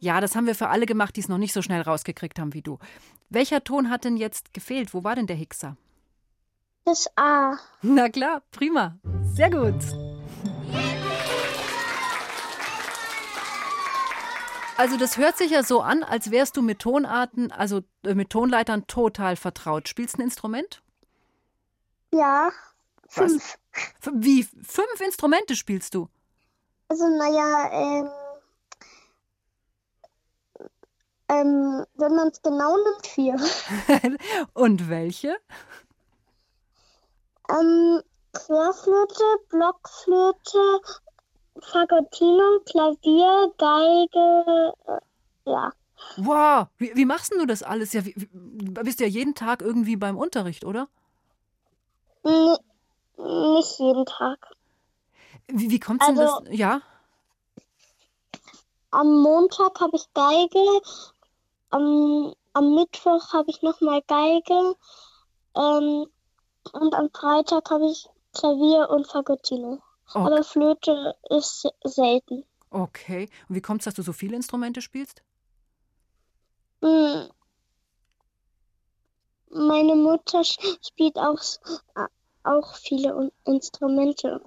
Ja, 0.00 0.20
das 0.20 0.34
haben 0.34 0.46
wir 0.46 0.54
für 0.54 0.68
alle 0.68 0.86
gemacht, 0.86 1.14
die 1.16 1.20
es 1.20 1.28
noch 1.28 1.38
nicht 1.38 1.52
so 1.52 1.60
schnell 1.62 1.82
rausgekriegt 1.82 2.38
haben 2.38 2.54
wie 2.54 2.62
du. 2.62 2.78
Welcher 3.28 3.62
Ton 3.62 3.90
hat 3.90 4.04
denn 4.04 4.16
jetzt 4.16 4.54
gefehlt? 4.54 4.94
Wo 4.94 5.04
war 5.04 5.14
denn 5.14 5.26
der 5.26 5.36
Hickser? 5.36 5.76
Das 6.86 7.06
A. 7.16 7.56
Na 7.82 8.08
klar, 8.08 8.42
prima. 8.50 8.96
Sehr 9.34 9.50
gut. 9.50 9.74
Also 14.78 14.96
das 14.96 15.18
hört 15.18 15.36
sich 15.36 15.50
ja 15.50 15.62
so 15.62 15.82
an, 15.82 16.02
als 16.02 16.30
wärst 16.30 16.56
du 16.56 16.62
mit 16.62 16.78
Tonarten, 16.78 17.52
also 17.52 17.82
äh, 18.02 18.14
mit 18.14 18.30
Tonleitern 18.30 18.86
total 18.86 19.36
vertraut. 19.36 19.88
Spielst 19.88 20.14
du 20.16 20.22
ein 20.22 20.24
Instrument? 20.24 20.82
Ja. 22.12 22.50
Was? 23.14 23.14
Fünf. 23.30 23.58
F- 24.00 24.12
Wie? 24.14 24.44
Fünf 24.44 25.00
Instrumente 25.04 25.54
spielst 25.54 25.94
du? 25.94 26.08
Also, 26.88 27.06
naja, 27.08 27.70
ähm. 27.72 28.08
Ähm, 31.30 31.84
wenn 31.94 32.14
man 32.16 32.28
es 32.28 32.42
genau 32.42 32.74
nimmt, 32.76 33.06
vier. 33.06 33.36
Und 34.54 34.88
welche? 34.90 35.36
Ähm, 37.48 38.02
Querflöte, 38.32 39.22
Blockflöte, 39.48 40.80
Fagottino, 41.60 42.60
Klavier, 42.66 43.52
Geige, 43.58 44.74
äh, 44.88 45.50
ja. 45.50 45.72
Wow, 46.16 46.66
wie, 46.78 46.96
wie 46.96 47.04
machst 47.04 47.30
denn 47.32 47.38
du 47.38 47.46
das 47.46 47.62
alles? 47.62 47.92
Ja, 47.92 48.04
wie, 48.04 48.14
bist 48.32 48.98
du 48.98 49.04
ja 49.04 49.10
jeden 49.10 49.34
Tag 49.36 49.62
irgendwie 49.62 49.96
beim 49.96 50.16
Unterricht, 50.16 50.64
oder? 50.64 50.88
N 52.24 52.56
nicht 53.18 53.78
jeden 53.78 54.04
Tag. 54.06 54.38
Wie, 55.46 55.70
wie 55.70 55.78
kommt's 55.78 56.06
denn 56.06 56.18
Also- 56.18 56.40
das? 56.44 56.56
Ja? 56.56 56.80
Am 58.92 59.22
Montag 59.22 59.78
habe 59.80 59.94
ich 59.94 60.12
Geige, 60.14 60.80
am, 61.70 62.34
am 62.52 62.74
Mittwoch 62.74 63.32
habe 63.32 63.50
ich 63.50 63.62
nochmal 63.62 64.02
Geige, 64.06 64.76
ähm, 65.56 66.06
und 66.72 66.94
am 66.94 67.10
Freitag 67.12 67.70
habe 67.70 67.90
ich 67.90 68.06
Klavier 68.32 68.88
und 68.90 69.06
Fagottino. 69.06 69.82
Okay. 70.12 70.18
Aber 70.18 70.44
Flöte 70.44 71.14
ist 71.30 71.62
se- 71.62 71.72
selten. 71.84 72.44
Okay. 72.70 73.28
Und 73.48 73.56
wie 73.56 73.60
kommt's, 73.60 73.84
dass 73.84 73.94
du 73.94 74.02
so 74.02 74.12
viele 74.12 74.36
Instrumente 74.36 74.82
spielst? 74.82 75.22
Hm. 76.82 77.30
Meine 79.50 79.96
Mutter 79.96 80.44
spielt 80.44 81.16
auch, 81.18 81.40
auch 82.44 82.74
viele 82.76 83.32
Instrumente. 83.44 84.40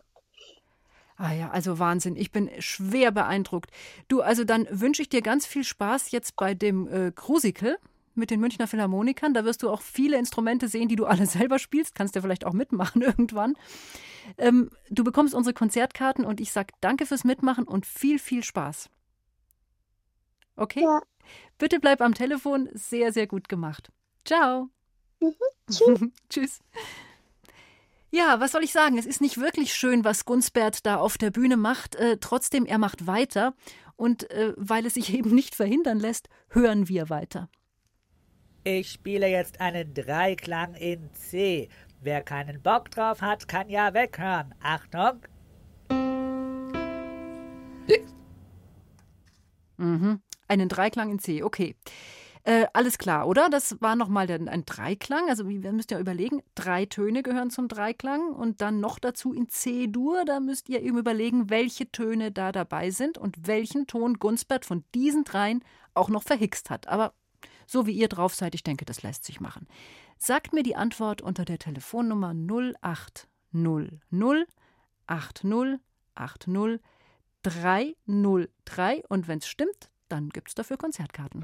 Ah 1.16 1.34
ja, 1.34 1.52
also 1.52 1.80
Wahnsinn. 1.80 2.16
Ich 2.16 2.32
bin 2.32 2.50
schwer 2.60 3.12
beeindruckt. 3.12 3.72
Du, 4.08 4.22
also 4.22 4.44
dann 4.44 4.68
wünsche 4.70 5.02
ich 5.02 5.10
dir 5.10 5.22
ganz 5.22 5.46
viel 5.46 5.64
Spaß 5.64 6.12
jetzt 6.12 6.36
bei 6.36 6.54
dem 6.54 6.88
äh, 6.88 7.12
Crucicle 7.12 7.78
mit 8.16 8.32
den 8.32 8.40
Münchner 8.40 8.68
Philharmonikern. 8.68 9.34
Da 9.34 9.46
wirst 9.46 9.64
du 9.64 9.70
auch 9.70 9.82
viele 9.82 10.18
Instrumente 10.18 10.68
sehen, 10.68 10.88
die 10.88 10.96
du 10.96 11.06
alle 11.06 11.26
selber 11.28 11.60
spielst. 11.60 11.96
Kannst 11.96 12.16
du 12.16 12.22
vielleicht 12.22 12.46
auch 12.46 12.54
mitmachen 12.54 13.02
irgendwann. 13.04 13.56
Ähm, 14.38 14.70
du 14.90 15.04
bekommst 15.04 15.34
unsere 15.34 15.54
Konzertkarten 15.54 16.26
und 16.26 16.40
ich 16.40 16.52
sag 16.52 16.72
danke 16.82 17.06
fürs 17.06 17.24
Mitmachen 17.24 17.66
und 17.66 17.86
viel, 17.86 18.20
viel 18.20 18.44
Spaß. 18.44 18.90
Okay? 20.56 20.84
Ja. 20.84 21.02
Bitte 21.58 21.80
bleib 21.80 22.02
am 22.02 22.14
Telefon. 22.14 22.70
Sehr, 22.74 23.12
sehr 23.12 23.28
gut 23.28 23.50
gemacht. 23.50 23.92
Ciao. 24.26 24.70
Tschüss. 25.70 26.00
Tschüss. 26.30 26.60
Ja, 28.16 28.40
was 28.40 28.52
soll 28.52 28.64
ich 28.64 28.72
sagen? 28.72 29.00
Es 29.00 29.08
ist 29.08 29.22
nicht 29.22 29.40
wirklich 29.40 29.74
schön, 29.74 30.04
was 30.04 30.24
Gunsbert 30.26 30.86
da 30.86 30.98
auf 30.98 31.18
der 31.18 31.32
Bühne 31.32 31.58
macht. 31.58 31.96
Äh, 31.96 32.18
trotzdem, 32.20 32.68
er 32.68 32.78
macht 32.78 33.08
weiter. 33.08 33.56
Und 33.96 34.30
äh, 34.30 34.54
weil 34.56 34.86
es 34.86 34.94
sich 34.94 35.12
eben 35.18 35.34
nicht 35.34 35.56
verhindern 35.56 36.00
lässt, 36.00 36.30
hören 36.50 36.88
wir 36.88 37.10
weiter. 37.10 37.50
Ich 38.64 38.92
spiele 38.92 39.28
jetzt 39.28 39.60
einen 39.60 39.96
Dreiklang 39.96 40.76
in 40.76 41.12
C. 41.14 41.70
Wer 42.02 42.22
keinen 42.22 42.62
Bock 42.62 42.92
drauf 42.92 43.20
hat, 43.22 43.48
kann 43.48 43.68
ja 43.68 43.96
weghören. 43.96 44.54
Achtung! 44.62 45.26
Mhm. 49.78 50.22
Einen 50.48 50.70
Dreiklang 50.70 51.10
in 51.10 51.18
C, 51.18 51.42
okay. 51.42 51.76
Äh, 52.46 52.68
alles 52.74 52.98
klar, 52.98 53.26
oder? 53.28 53.50
Das 53.50 53.82
war 53.82 53.96
nochmal 53.96 54.30
ein 54.30 54.66
Dreiklang. 54.66 55.30
Also 55.30 55.48
wir 55.48 55.72
müsst 55.72 55.92
ja 55.92 56.00
überlegen, 56.00 56.44
drei 56.56 56.86
Töne 56.86 57.24
gehören 57.24 57.52
zum 57.52 57.70
Dreiklang 57.70 58.34
und 58.34 58.60
dann 58.60 58.82
noch 58.82 59.00
dazu 59.00 59.32
in 59.34 59.48
C-Dur. 59.48 60.26
Da 60.26 60.42
müsst 60.42 60.68
ihr 60.68 60.82
eben 60.82 60.98
überlegen, 60.98 61.50
welche 61.50 61.90
Töne 61.90 62.34
da 62.34 62.52
dabei 62.52 62.92
sind 62.92 63.18
und 63.18 63.48
welchen 63.48 63.88
Ton 63.88 64.20
Gunsbert 64.20 64.66
von 64.66 64.84
diesen 64.94 65.24
dreien 65.24 65.64
auch 65.94 66.10
noch 66.10 66.24
verhixt 66.24 66.70
hat. 66.70 66.90
Aber 66.90 67.14
so 67.66 67.86
wie 67.86 67.94
ihr 67.94 68.10
drauf 68.10 68.36
seid, 68.36 68.56
ich 68.56 68.64
denke, 68.64 68.84
das 68.84 69.04
lässt 69.04 69.24
sich 69.24 69.40
machen. 69.40 69.66
Sagt 70.18 70.52
mir 70.52 70.64
die 70.64 70.76
Antwort 70.76 71.22
unter 71.22 71.46
der 71.46 71.60
Telefonnummer 71.60 72.34
0800 72.34 74.50
80 75.08 75.80
80 76.16 76.82
303 77.44 79.04
und 79.10 79.28
wenn 79.28 79.40
es 79.40 79.48
stimmt, 79.48 79.90
dann 80.14 80.30
gibt 80.30 80.50
es 80.50 80.54
dafür 80.56 80.78
Konzertkarten. 80.78 81.44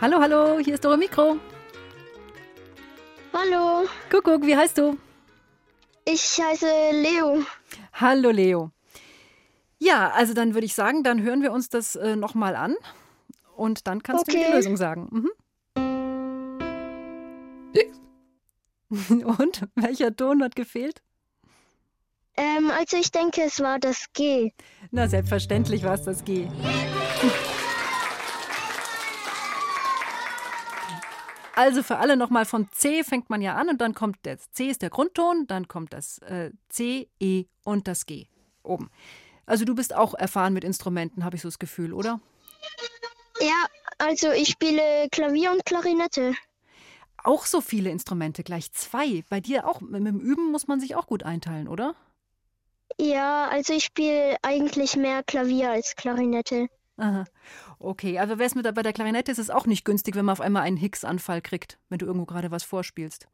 Hallo, 0.00 0.20
hallo, 0.20 0.58
hier 0.60 0.74
ist 0.74 0.84
Dore 0.84 0.96
Mikro. 0.96 1.38
Hallo, 3.32 3.88
Kuckuck, 4.10 4.46
wie 4.46 4.56
heißt 4.56 4.78
du? 4.78 4.96
ich 6.04 6.40
heiße 6.40 6.66
Leo. 6.92 7.44
Hallo, 7.94 8.30
Leo. 8.30 8.70
Ja, 9.78 10.10
also 10.10 10.34
dann 10.34 10.54
würde 10.54 10.64
ich 10.64 10.74
sagen, 10.74 11.02
dann 11.02 11.22
hören 11.22 11.42
wir 11.42 11.52
uns 11.52 11.68
das 11.68 11.96
äh, 11.96 12.16
nochmal 12.16 12.56
an 12.56 12.74
und 13.56 13.86
dann 13.86 14.02
kannst 14.02 14.28
du 14.28 14.32
mir 14.32 14.38
die 14.38 14.44
Okay. 14.46 14.56
Lösung 14.56 14.76
sagen. 14.76 15.08
Mhm. 15.10 15.30
Und 19.24 19.66
welcher 19.74 20.14
Ton 20.14 20.42
hat 20.44 20.54
gefehlt? 20.54 21.02
Ähm, 22.36 22.70
also 22.70 22.96
ich 22.96 23.10
denke, 23.10 23.42
es 23.42 23.60
war 23.60 23.78
das 23.78 24.12
G. 24.12 24.52
Na, 24.92 25.08
selbstverständlich 25.08 25.82
war 25.82 25.94
es 25.94 26.02
das 26.04 26.24
G. 26.24 26.46
Also 31.54 31.82
für 31.82 31.96
alle 31.96 32.16
nochmal 32.18 32.44
vom 32.44 32.70
C 32.70 33.02
fängt 33.02 33.30
man 33.30 33.40
ja 33.40 33.54
an 33.54 33.70
und 33.70 33.80
dann 33.80 33.94
kommt 33.94 34.18
das 34.24 34.50
C 34.52 34.68
ist 34.68 34.82
der 34.82 34.90
Grundton, 34.90 35.46
dann 35.46 35.68
kommt 35.68 35.94
das 35.94 36.18
äh, 36.18 36.50
C, 36.68 37.08
E 37.18 37.46
und 37.64 37.88
das 37.88 38.04
G 38.04 38.26
oben. 38.62 38.90
Also 39.46 39.64
du 39.64 39.74
bist 39.74 39.94
auch 39.94 40.14
erfahren 40.14 40.52
mit 40.52 40.64
Instrumenten, 40.64 41.24
habe 41.24 41.36
ich 41.36 41.42
so 41.42 41.48
das 41.48 41.58
Gefühl, 41.58 41.92
oder? 41.92 42.20
Ja, 43.40 43.66
also 43.98 44.30
ich 44.32 44.48
spiele 44.48 45.08
Klavier 45.10 45.52
und 45.52 45.64
Klarinette. 45.64 46.34
Auch 47.22 47.46
so 47.46 47.60
viele 47.60 47.90
Instrumente, 47.90 48.44
gleich 48.44 48.72
zwei. 48.72 49.24
Bei 49.28 49.40
dir 49.40 49.66
auch. 49.66 49.80
Mit 49.80 50.06
dem 50.06 50.20
Üben 50.20 50.50
muss 50.52 50.68
man 50.68 50.80
sich 50.80 50.94
auch 50.94 51.06
gut 51.06 51.22
einteilen, 51.22 51.68
oder? 51.68 51.94
Ja, 52.98 53.48
also 53.48 53.72
ich 53.72 53.84
spiele 53.84 54.36
eigentlich 54.42 54.96
mehr 54.96 55.22
Klavier 55.22 55.70
als 55.70 55.96
Klarinette. 55.96 56.68
Aha. 56.98 57.24
Okay, 57.78 58.18
aber 58.18 58.38
wär's 58.38 58.54
mit 58.54 58.64
der, 58.64 58.72
bei 58.72 58.82
der 58.82 58.92
Klarinette 58.92 59.30
ist 59.30 59.38
es 59.38 59.50
auch 59.50 59.66
nicht 59.66 59.84
günstig, 59.84 60.14
wenn 60.14 60.24
man 60.24 60.32
auf 60.32 60.40
einmal 60.40 60.62
einen 60.62 60.78
Hicks-Anfall 60.78 61.42
kriegt, 61.42 61.78
wenn 61.88 61.98
du 61.98 62.06
irgendwo 62.06 62.26
gerade 62.26 62.50
was 62.50 62.64
vorspielst. 62.64 63.28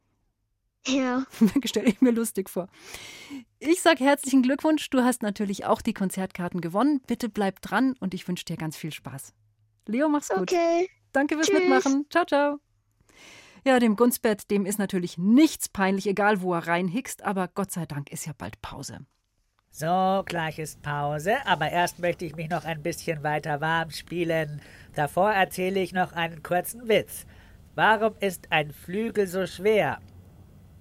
Ja. 0.85 1.25
Stelle 1.65 1.87
ich 1.87 2.01
mir 2.01 2.11
lustig 2.11 2.49
vor. 2.49 2.67
Ich 3.65 3.81
sage 3.81 4.03
herzlichen 4.03 4.41
Glückwunsch. 4.41 4.89
Du 4.89 5.03
hast 5.03 5.21
natürlich 5.21 5.65
auch 5.65 5.81
die 5.81 5.93
Konzertkarten 5.93 6.59
gewonnen. 6.59 7.01
Bitte 7.07 7.29
bleib 7.29 7.61
dran 7.61 7.95
und 8.01 8.13
ich 8.13 8.27
wünsche 8.27 8.43
dir 8.43 8.57
ganz 8.57 8.75
viel 8.75 8.91
Spaß. 8.91 9.33
Leo, 9.87 10.09
mach's 10.09 10.27
gut. 10.27 10.51
Okay. 10.51 10.89
Danke 11.13 11.35
fürs 11.35 11.47
Tschüss. 11.47 11.59
Mitmachen. 11.59 12.05
Ciao, 12.09 12.25
ciao. 12.25 12.57
Ja, 13.65 13.79
dem 13.79 13.95
Gunstbett, 13.95 14.51
dem 14.51 14.65
ist 14.65 14.79
natürlich 14.79 15.17
nichts 15.17 15.69
peinlich, 15.69 16.07
egal 16.07 16.41
wo 16.41 16.53
er 16.53 16.67
reinhickst, 16.67 17.23
aber 17.23 17.47
Gott 17.47 17.71
sei 17.71 17.85
Dank 17.85 18.11
ist 18.11 18.25
ja 18.25 18.33
bald 18.37 18.61
Pause. 18.61 19.05
So, 19.71 20.23
gleich 20.25 20.59
ist 20.59 20.81
Pause, 20.81 21.37
aber 21.45 21.71
erst 21.71 21.99
möchte 21.99 22.25
ich 22.25 22.35
mich 22.35 22.49
noch 22.49 22.65
ein 22.65 22.83
bisschen 22.83 23.23
weiter 23.23 23.61
warm 23.61 23.91
spielen. 23.91 24.61
Davor 24.93 25.31
erzähle 25.31 25.79
ich 25.79 25.93
noch 25.93 26.11
einen 26.11 26.43
kurzen 26.43 26.89
Witz. 26.89 27.25
Warum 27.75 28.13
ist 28.19 28.51
ein 28.51 28.73
Flügel 28.73 29.25
so 29.25 29.47
schwer? 29.47 29.99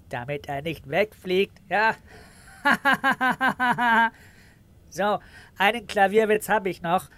Damit 0.09 0.49
er 0.49 0.63
nicht 0.63 0.91
wegfliegt, 0.91 1.63
ja. 1.71 1.95
so, 4.91 5.19
einen 5.59 5.87
Klavierwitz 5.87 6.49
habe 6.49 6.71
ich 6.71 6.83
noch. 6.83 7.09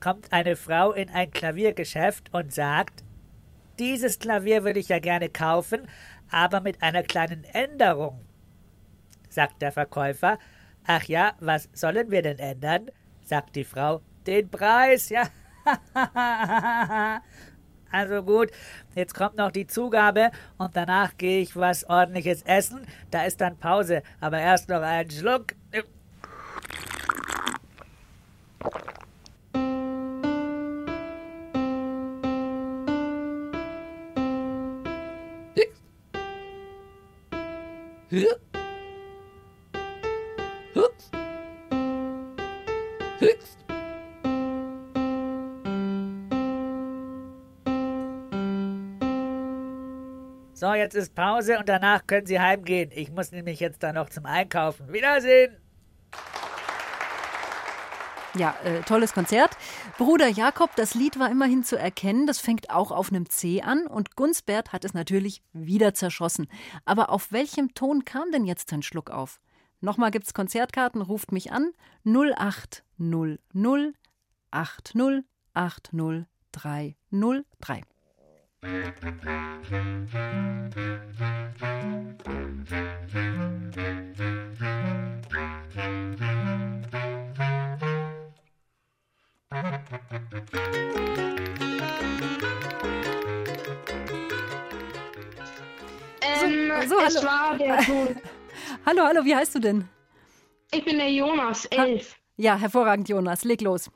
Kommt 0.00 0.32
eine 0.32 0.56
Frau 0.56 0.92
in 0.92 1.10
ein 1.10 1.30
Klaviergeschäft 1.30 2.32
und 2.32 2.52
sagt, 2.52 3.04
dieses 3.78 4.18
Klavier 4.18 4.64
würde 4.64 4.80
ich 4.80 4.88
ja 4.88 4.98
gerne 4.98 5.28
kaufen, 5.28 5.88
aber 6.30 6.60
mit 6.60 6.82
einer 6.82 7.02
kleinen 7.02 7.44
Änderung. 7.44 8.20
Sagt 9.28 9.62
der 9.62 9.72
Verkäufer, 9.72 10.38
ach 10.86 11.04
ja, 11.04 11.34
was 11.40 11.68
sollen 11.72 12.10
wir 12.10 12.22
denn 12.22 12.38
ändern? 12.38 12.90
Sagt 13.24 13.56
die 13.56 13.64
Frau, 13.64 14.00
den 14.26 14.50
Preis, 14.50 15.08
ja. 15.08 15.24
also 17.94 18.22
gut, 18.24 18.50
jetzt 18.96 19.14
kommt 19.14 19.36
noch 19.36 19.52
die 19.52 19.68
Zugabe 19.68 20.32
und 20.58 20.76
danach 20.76 21.16
gehe 21.16 21.40
ich 21.40 21.54
was 21.54 21.88
ordentliches 21.88 22.42
essen. 22.42 22.86
Da 23.12 23.24
ist 23.24 23.40
dann 23.40 23.56
Pause, 23.56 24.02
aber 24.20 24.40
erst 24.40 24.68
noch 24.68 24.82
einen 24.82 25.10
Schluck. 25.10 25.54
So, 50.54 50.72
jetzt 50.72 50.94
ist 50.94 51.16
Pause 51.16 51.58
und 51.58 51.68
danach 51.68 52.06
können 52.06 52.26
Sie 52.26 52.38
heimgehen. 52.38 52.90
Ich 52.94 53.10
muss 53.10 53.32
nämlich 53.32 53.58
jetzt 53.58 53.82
da 53.82 53.92
noch 53.92 54.08
zum 54.08 54.24
Einkaufen. 54.24 54.92
Wiedersehen! 54.92 55.56
Ja, 58.36 58.54
äh, 58.64 58.82
tolles 58.82 59.12
Konzert. 59.12 59.50
Bruder 59.98 60.28
Jakob, 60.28 60.70
das 60.76 60.94
Lied 60.94 61.18
war 61.18 61.28
immerhin 61.28 61.64
zu 61.64 61.76
erkennen. 61.76 62.28
Das 62.28 62.38
fängt 62.38 62.70
auch 62.70 62.92
auf 62.92 63.10
einem 63.10 63.28
C 63.28 63.62
an 63.62 63.88
und 63.88 64.14
Gunsbert 64.14 64.72
hat 64.72 64.84
es 64.84 64.94
natürlich 64.94 65.42
wieder 65.52 65.92
zerschossen. 65.92 66.46
Aber 66.84 67.10
auf 67.10 67.32
welchem 67.32 67.74
Ton 67.74 68.04
kam 68.04 68.30
denn 68.30 68.44
jetzt 68.44 68.70
sein 68.70 68.82
Schluck 68.82 69.10
auf? 69.10 69.40
Nochmal 69.80 70.12
gibt's 70.12 70.34
Konzertkarten, 70.34 71.02
ruft 71.02 71.32
mich 71.32 71.50
an 71.50 71.72
0800 72.04 73.40
80 74.52 75.24
80 75.52 76.26
303. 76.52 77.84
Ähm, 78.64 78.92
so, 96.88 96.98
es 97.00 97.16
hallo. 97.16 97.26
war 97.26 97.58
der 97.58 97.78
Ton. 97.84 98.16
Hallo, 98.86 99.02
hallo, 99.02 99.24
wie 99.24 99.34
heißt 99.34 99.54
du 99.56 99.60
denn? 99.60 99.88
Ich 100.72 100.84
bin 100.84 100.98
der 100.98 101.10
Jonas, 101.12 101.64
elf. 101.66 102.16
Ja, 102.36 102.56
hervorragend, 102.56 103.08
Jonas. 103.08 103.44
Leg 103.44 103.60
los. 103.60 103.90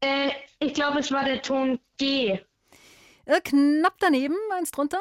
Äh, 0.00 0.30
ich 0.58 0.74
glaube, 0.74 0.98
es 0.98 1.10
war 1.12 1.24
der 1.24 1.40
Ton 1.42 1.78
G. 1.98 2.38
Äh, 3.24 3.40
knapp 3.40 3.94
daneben, 4.00 4.36
eins 4.52 4.70
drunter. 4.70 5.00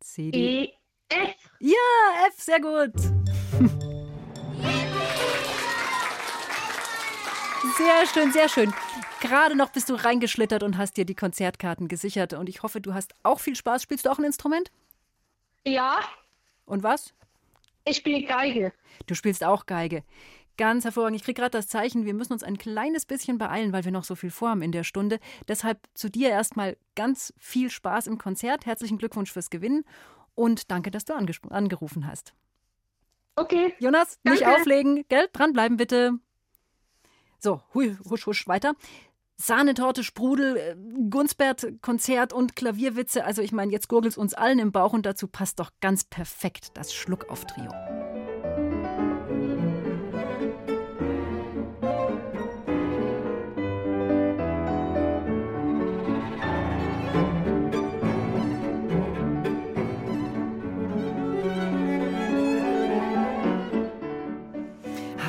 C, 0.00 0.30
D. 0.30 0.64
E, 0.64 0.72
F. 1.08 1.34
Ja, 1.60 2.26
F, 2.28 2.40
sehr 2.40 2.60
gut. 2.60 2.92
Sehr 7.76 8.06
schön, 8.06 8.32
sehr 8.32 8.48
schön. 8.48 8.72
Gerade 9.20 9.54
noch 9.54 9.70
bist 9.70 9.88
du 9.88 9.94
reingeschlittert 9.94 10.62
und 10.64 10.76
hast 10.76 10.96
dir 10.96 11.04
die 11.04 11.14
Konzertkarten 11.14 11.86
gesichert. 11.86 12.32
Und 12.32 12.48
ich 12.48 12.62
hoffe, 12.62 12.80
du 12.80 12.92
hast 12.92 13.14
auch 13.22 13.38
viel 13.38 13.54
Spaß. 13.54 13.82
Spielst 13.82 14.04
du 14.04 14.10
auch 14.10 14.18
ein 14.18 14.24
Instrument? 14.24 14.72
Ja. 15.64 16.00
Und 16.66 16.82
was? 16.82 17.14
Ich 17.84 17.98
spiele 17.98 18.26
Geige. 18.26 18.72
Du 19.06 19.14
spielst 19.14 19.44
auch 19.44 19.66
Geige. 19.66 20.02
Ganz 20.58 20.84
hervorragend. 20.84 21.16
Ich 21.16 21.24
kriege 21.24 21.40
gerade 21.40 21.56
das 21.56 21.68
Zeichen, 21.68 22.04
wir 22.04 22.14
müssen 22.14 22.32
uns 22.32 22.42
ein 22.42 22.58
kleines 22.58 23.06
bisschen 23.06 23.38
beeilen, 23.38 23.72
weil 23.72 23.84
wir 23.84 23.92
noch 23.92 24.04
so 24.04 24.14
viel 24.14 24.30
vorhaben 24.30 24.62
in 24.62 24.72
der 24.72 24.84
Stunde. 24.84 25.18
Deshalb 25.48 25.78
zu 25.94 26.10
dir 26.10 26.28
erstmal 26.28 26.76
ganz 26.94 27.32
viel 27.38 27.70
Spaß 27.70 28.06
im 28.06 28.18
Konzert. 28.18 28.66
Herzlichen 28.66 28.98
Glückwunsch 28.98 29.32
fürs 29.32 29.50
Gewinnen 29.50 29.84
und 30.34 30.70
danke, 30.70 30.90
dass 30.90 31.04
du 31.04 31.14
ange 31.14 31.32
angerufen 31.50 32.06
hast. 32.06 32.34
Okay. 33.36 33.74
Jonas, 33.78 34.18
nicht 34.24 34.42
Danke. 34.42 34.60
auflegen, 34.60 35.04
gell? 35.08 35.28
Dranbleiben 35.32 35.76
bitte. 35.76 36.12
So, 37.38 37.62
hui, 37.74 37.96
husch, 38.08 38.26
husch, 38.26 38.46
weiter. 38.46 38.74
Sahnetorte, 39.36 40.04
Sprudel, 40.04 40.56
äh, 40.56 40.76
Gunsbert, 41.10 41.66
Konzert 41.80 42.32
und 42.32 42.54
Klavierwitze. 42.54 43.24
Also 43.24 43.42
ich 43.42 43.50
meine, 43.52 43.72
jetzt 43.72 43.88
gurgelt's 43.88 44.16
uns 44.16 44.34
allen 44.34 44.58
im 44.58 44.70
Bauch 44.70 44.92
und 44.92 45.06
dazu 45.06 45.26
passt 45.26 45.58
doch 45.58 45.70
ganz 45.80 46.04
perfekt 46.04 46.70
das 46.74 46.94
Schluckauf-Trio. 46.94 48.11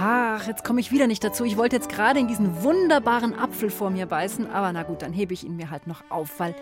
Ach, 0.06 0.46
jetzt 0.48 0.66
komme 0.66 0.82
ich 0.82 0.92
wieder 0.92 1.08
nicht 1.08 1.24
dazu. 1.24 1.46
Ich 1.46 1.56
wollte 1.56 1.78
jetzt 1.78 1.88
gerade 1.88 2.20
in 2.20 2.28
diesen 2.28 2.62
wunderbaren 2.62 3.34
Apfel 3.34 3.70
vor 3.70 3.90
mir 3.90 4.06
beißen, 4.06 4.50
aber 4.52 4.74
na 4.74 4.84
gut, 4.84 5.02
dann 5.02 5.14
hebe 5.14 5.34
ich 5.34 5.46
ihn 5.46 5.56
mir 5.56 5.70
halt 5.70 5.88
noch 5.88 6.04
auf, 6.10 6.42
weil 6.42 6.56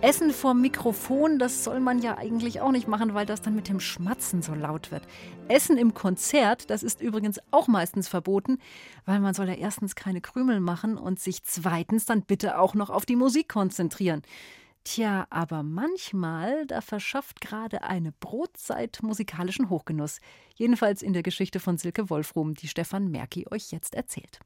Essen 0.00 0.30
vor 0.30 0.54
Mikrofon, 0.54 1.38
das 1.38 1.62
soll 1.62 1.80
man 1.80 2.00
ja 2.00 2.16
eigentlich 2.16 2.62
auch 2.62 2.72
nicht 2.72 2.88
machen, 2.88 3.12
weil 3.12 3.26
das 3.26 3.42
dann 3.42 3.54
mit 3.54 3.68
dem 3.68 3.80
Schmatzen 3.80 4.40
so 4.40 4.54
laut 4.54 4.92
wird. 4.92 5.02
Essen 5.48 5.76
im 5.76 5.92
Konzert, 5.92 6.70
das 6.70 6.82
ist 6.82 7.02
übrigens 7.02 7.38
auch 7.50 7.68
meistens 7.68 8.08
verboten, 8.08 8.56
weil 9.04 9.20
man 9.20 9.34
soll 9.34 9.48
ja 9.48 9.56
erstens 9.56 9.94
keine 9.94 10.22
Krümel 10.22 10.60
machen 10.60 10.96
und 10.96 11.20
sich 11.20 11.44
zweitens 11.44 12.06
dann 12.06 12.22
bitte 12.22 12.58
auch 12.58 12.72
noch 12.72 12.88
auf 12.88 13.04
die 13.04 13.16
Musik 13.16 13.50
konzentrieren. 13.50 14.22
Tja, 14.86 15.26
aber 15.30 15.64
manchmal, 15.64 16.64
da 16.64 16.80
verschafft 16.80 17.40
gerade 17.40 17.82
eine 17.82 18.12
Brotzeit 18.12 19.00
musikalischen 19.02 19.68
Hochgenuss. 19.68 20.20
Jedenfalls 20.54 21.02
in 21.02 21.12
der 21.12 21.24
Geschichte 21.24 21.58
von 21.58 21.76
Silke 21.76 22.08
Wolfrum, 22.08 22.54
die 22.54 22.68
Stefan 22.68 23.10
Merki 23.10 23.46
euch 23.50 23.72
jetzt 23.72 23.96
erzählt. 23.96 24.38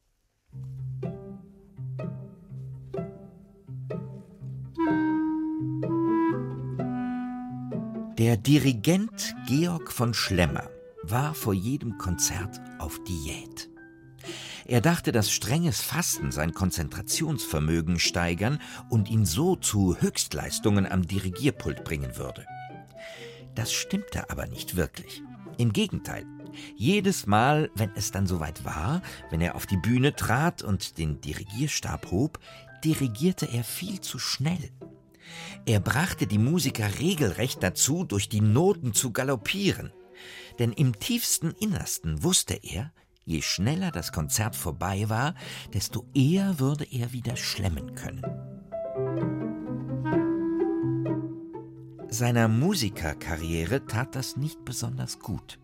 Der 8.16 8.38
Dirigent 8.38 9.34
Georg 9.47 9.93
von 9.93 10.14
Schlemmer 10.14 10.70
war 11.03 11.34
vor 11.34 11.53
jedem 11.53 11.99
Konzert 11.99 12.59
auf 12.78 12.99
Diät. 13.05 13.68
Er 14.66 14.81
dachte, 14.81 15.12
dass 15.12 15.31
strenges 15.31 15.81
Fasten 15.81 16.33
sein 16.33 16.55
Konzentrationsvermögen 16.55 17.99
steigern 17.99 18.61
und 18.89 19.11
ihn 19.11 19.27
so 19.27 19.57
zu 19.57 19.97
Höchstleistungen 20.01 20.91
am 20.91 21.07
Dirigierpult 21.07 21.85
bringen 21.85 22.16
würde. 22.16 22.47
Das 23.55 23.73
stimmte 23.73 24.31
aber 24.31 24.47
nicht 24.47 24.77
wirklich. 24.77 25.23
Im 25.59 25.73
Gegenteil. 25.73 26.25
Jedes 26.77 27.27
Mal, 27.27 27.71
wenn 27.75 27.91
es 27.95 28.11
dann 28.11 28.27
soweit 28.27 28.64
war, 28.64 29.03
wenn 29.31 29.41
er 29.41 29.55
auf 29.55 29.66
die 29.66 29.77
Bühne 29.77 30.14
trat 30.14 30.62
und 30.62 30.99
den 30.99 31.21
Dirigierstab 31.21 32.11
hob, 32.11 32.39
dirigierte 32.85 33.47
er 33.47 33.64
viel 33.64 34.01
zu 34.01 34.18
schnell. 34.18 34.71
Er 35.66 35.81
brachte 35.81 36.27
die 36.27 36.39
Musiker 36.39 36.99
regelrecht 36.99 37.62
dazu, 37.62 38.05
durch 38.05 38.29
die 38.29 38.41
Noten 38.41 38.95
zu 38.95 39.12
galoppieren. 39.12 39.93
Denn 40.59 40.73
im 40.73 40.99
tiefsten 40.99 41.53
Innersten 41.53 42.23
wusste 42.23 42.55
er, 42.55 42.93
je 43.25 43.43
schneller 43.43 43.91
das 43.91 44.12
Konzert 44.12 44.57
vorbei 44.57 45.09
war, 45.09 45.35
desto 45.73 46.07
eher 46.14 46.59
würde 46.59 46.85
er 46.85 47.12
wieder 47.12 47.37
schlemmen 47.37 47.95
können. 47.95 48.25
Seiner 52.09 52.49
Musikerkarriere 52.49 53.87
tat 53.87 54.16
das 54.16 54.37
nicht 54.37 54.64
besonders 54.64 55.21
gut. 55.21 55.59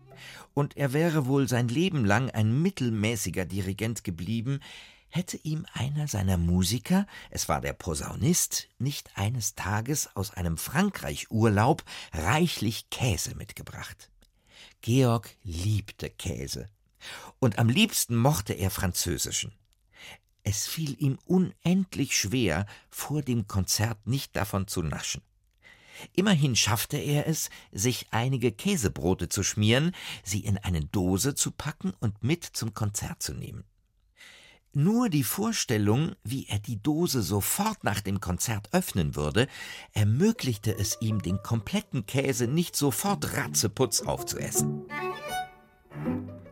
Und 0.53 0.77
er 0.77 0.93
wäre 0.93 1.27
wohl 1.27 1.47
sein 1.47 1.67
Leben 1.67 2.05
lang 2.05 2.31
ein 2.31 2.61
mittelmäßiger 2.61 3.45
Dirigent 3.45 4.03
geblieben, 4.03 4.61
hätte 5.09 5.37
ihm 5.37 5.65
einer 5.73 6.07
seiner 6.07 6.37
Musiker, 6.37 7.05
es 7.29 7.49
war 7.49 7.61
der 7.61 7.73
Posaunist, 7.73 8.69
nicht 8.79 9.11
eines 9.15 9.55
Tages 9.55 10.09
aus 10.15 10.31
einem 10.31 10.57
Frankreich-Urlaub 10.57 11.83
reichlich 12.13 12.89
Käse 12.89 13.35
mitgebracht. 13.35 14.09
Georg 14.81 15.35
liebte 15.43 16.09
Käse. 16.09 16.67
Und 17.39 17.59
am 17.59 17.69
liebsten 17.69 18.15
mochte 18.15 18.53
er 18.53 18.69
französischen. 18.69 19.53
Es 20.43 20.65
fiel 20.65 20.95
ihm 21.01 21.19
unendlich 21.25 22.17
schwer, 22.17 22.65
vor 22.89 23.21
dem 23.21 23.47
Konzert 23.47 24.07
nicht 24.07 24.35
davon 24.35 24.67
zu 24.67 24.81
naschen. 24.81 25.21
Immerhin 26.13 26.55
schaffte 26.55 26.97
er 26.97 27.27
es, 27.27 27.49
sich 27.71 28.07
einige 28.11 28.51
Käsebrote 28.51 29.29
zu 29.29 29.43
schmieren, 29.43 29.93
sie 30.23 30.39
in 30.39 30.57
eine 30.57 30.85
Dose 30.85 31.35
zu 31.35 31.51
packen 31.51 31.93
und 31.99 32.23
mit 32.23 32.45
zum 32.45 32.73
Konzert 32.73 33.21
zu 33.21 33.33
nehmen. 33.33 33.63
Nur 34.73 35.09
die 35.09 35.23
Vorstellung, 35.23 36.15
wie 36.23 36.47
er 36.47 36.59
die 36.59 36.81
Dose 36.81 37.23
sofort 37.23 37.83
nach 37.83 37.99
dem 37.99 38.21
Konzert 38.21 38.73
öffnen 38.73 39.15
würde, 39.15 39.47
ermöglichte 39.93 40.77
es 40.77 40.97
ihm, 41.01 41.21
den 41.21 41.41
kompletten 41.41 42.05
Käse 42.05 42.47
nicht 42.47 42.75
sofort 42.75 43.33
ratzeputz 43.33 44.01
aufzuessen. 44.01 44.85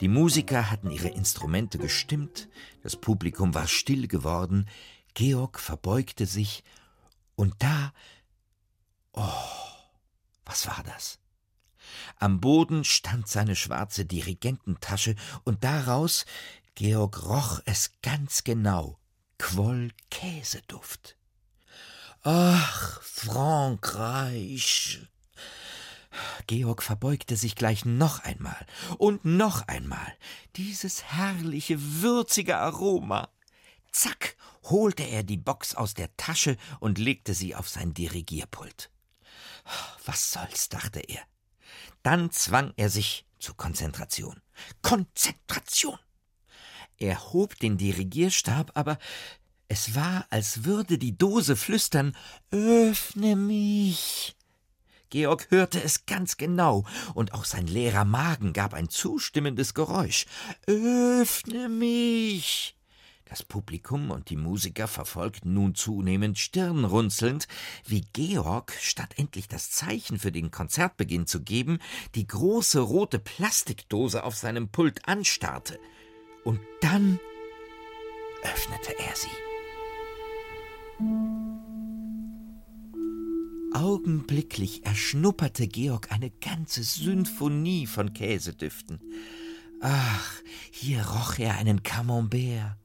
Die 0.01 0.07
Musiker 0.09 0.69
hatten 0.69 0.91
ihre 0.91 1.07
Instrumente 1.07 1.77
gestimmt, 1.77 2.49
das 2.83 2.97
Publikum 2.97 3.53
war 3.53 3.67
still 3.67 4.07
geworden, 4.07 4.67
Georg 5.13 5.59
verbeugte 5.59 6.25
sich, 6.25 6.63
und 7.35 7.55
da 7.59 7.93
Oh, 9.13 9.31
was 10.43 10.67
war 10.67 10.83
das? 10.83 11.19
Am 12.19 12.41
Boden 12.41 12.83
stand 12.83 13.29
seine 13.29 13.55
schwarze 13.55 14.03
Dirigententasche, 14.03 15.15
und 15.45 15.63
daraus, 15.63 16.25
Georg 16.75 17.23
roch 17.23 17.61
es 17.63 17.93
ganz 18.01 18.43
genau, 18.43 18.99
quoll 19.37 19.91
Käseduft. 20.11 21.15
Ach, 22.23 23.01
Frankreich! 23.01 24.99
Georg 26.47 26.83
verbeugte 26.83 27.35
sich 27.35 27.55
gleich 27.55 27.85
noch 27.85 28.23
einmal 28.23 28.65
und 28.97 29.25
noch 29.25 29.67
einmal. 29.67 30.13
Dieses 30.55 31.03
herrliche, 31.03 31.77
würzige 32.01 32.57
Aroma. 32.57 33.29
Zack, 33.91 34.35
holte 34.63 35.03
er 35.03 35.23
die 35.23 35.37
Box 35.37 35.75
aus 35.75 35.93
der 35.93 36.15
Tasche 36.17 36.57
und 36.79 36.97
legte 36.97 37.33
sie 37.33 37.55
auf 37.55 37.69
sein 37.69 37.93
Dirigierpult. 37.93 38.89
Was 40.05 40.31
soll's, 40.31 40.69
dachte 40.69 40.99
er. 40.99 41.21
Dann 42.03 42.31
zwang 42.31 42.73
er 42.77 42.89
sich 42.89 43.25
zur 43.39 43.57
Konzentration. 43.57 44.41
Konzentration! 44.81 45.97
Er 46.97 47.33
hob 47.33 47.59
den 47.59 47.77
Dirigierstab, 47.77 48.71
aber 48.73 48.97
es 49.67 49.95
war, 49.95 50.25
als 50.29 50.63
würde 50.63 50.97
die 50.97 51.17
Dose 51.17 51.55
flüstern 51.55 52.15
Öffne 52.51 53.35
mich. 53.35 54.34
Georg 55.15 55.47
hörte 55.49 55.81
es 55.81 56.05
ganz 56.05 56.35
genau, 56.35 56.83
und 57.13 57.33
auch 57.33 57.45
sein 57.45 57.67
leerer 57.67 58.03
Magen 58.03 58.51
gab 58.51 58.73
ein 58.73 58.89
zustimmendes 58.89 59.73
Geräusch. 59.73 60.25
Öffne 60.67 61.69
mich. 61.69 62.75
Das 63.23 63.41
Publikum 63.41 64.11
und 64.11 64.29
die 64.29 64.35
Musiker 64.35 64.89
verfolgten 64.89 65.53
nun 65.53 65.73
zunehmend 65.73 66.37
stirnrunzelnd, 66.37 67.47
wie 67.85 68.01
Georg, 68.11 68.73
statt 68.81 69.13
endlich 69.15 69.47
das 69.47 69.71
Zeichen 69.71 70.19
für 70.19 70.33
den 70.33 70.51
Konzertbeginn 70.51 71.27
zu 71.27 71.41
geben, 71.41 71.79
die 72.15 72.27
große 72.27 72.81
rote 72.81 73.17
Plastikdose 73.17 74.21
auf 74.21 74.35
seinem 74.35 74.67
Pult 74.67 75.07
anstarrte. 75.07 75.79
Und 76.43 76.59
dann 76.81 77.21
öffnete 78.43 78.99
er 78.99 79.15
sie. 79.15 79.29
Augenblicklich 83.95 84.85
erschnupperte 84.85 85.67
Georg 85.67 86.11
eine 86.11 86.29
ganze 86.29 86.83
Symphonie 86.83 87.87
von 87.87 88.13
Käsedüften. 88.13 88.99
Ach, 89.79 90.33
hier 90.69 91.01
roch 91.07 91.39
er 91.39 91.57
einen 91.57 91.81
Camembert, 91.81 92.75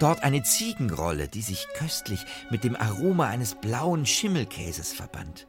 Dort 0.00 0.24
eine 0.24 0.42
Ziegenrolle, 0.42 1.28
die 1.28 1.42
sich 1.42 1.68
köstlich 1.78 2.18
mit 2.50 2.64
dem 2.64 2.74
Aroma 2.74 3.28
eines 3.28 3.54
blauen 3.54 4.06
Schimmelkäses 4.06 4.92
verband. 4.92 5.46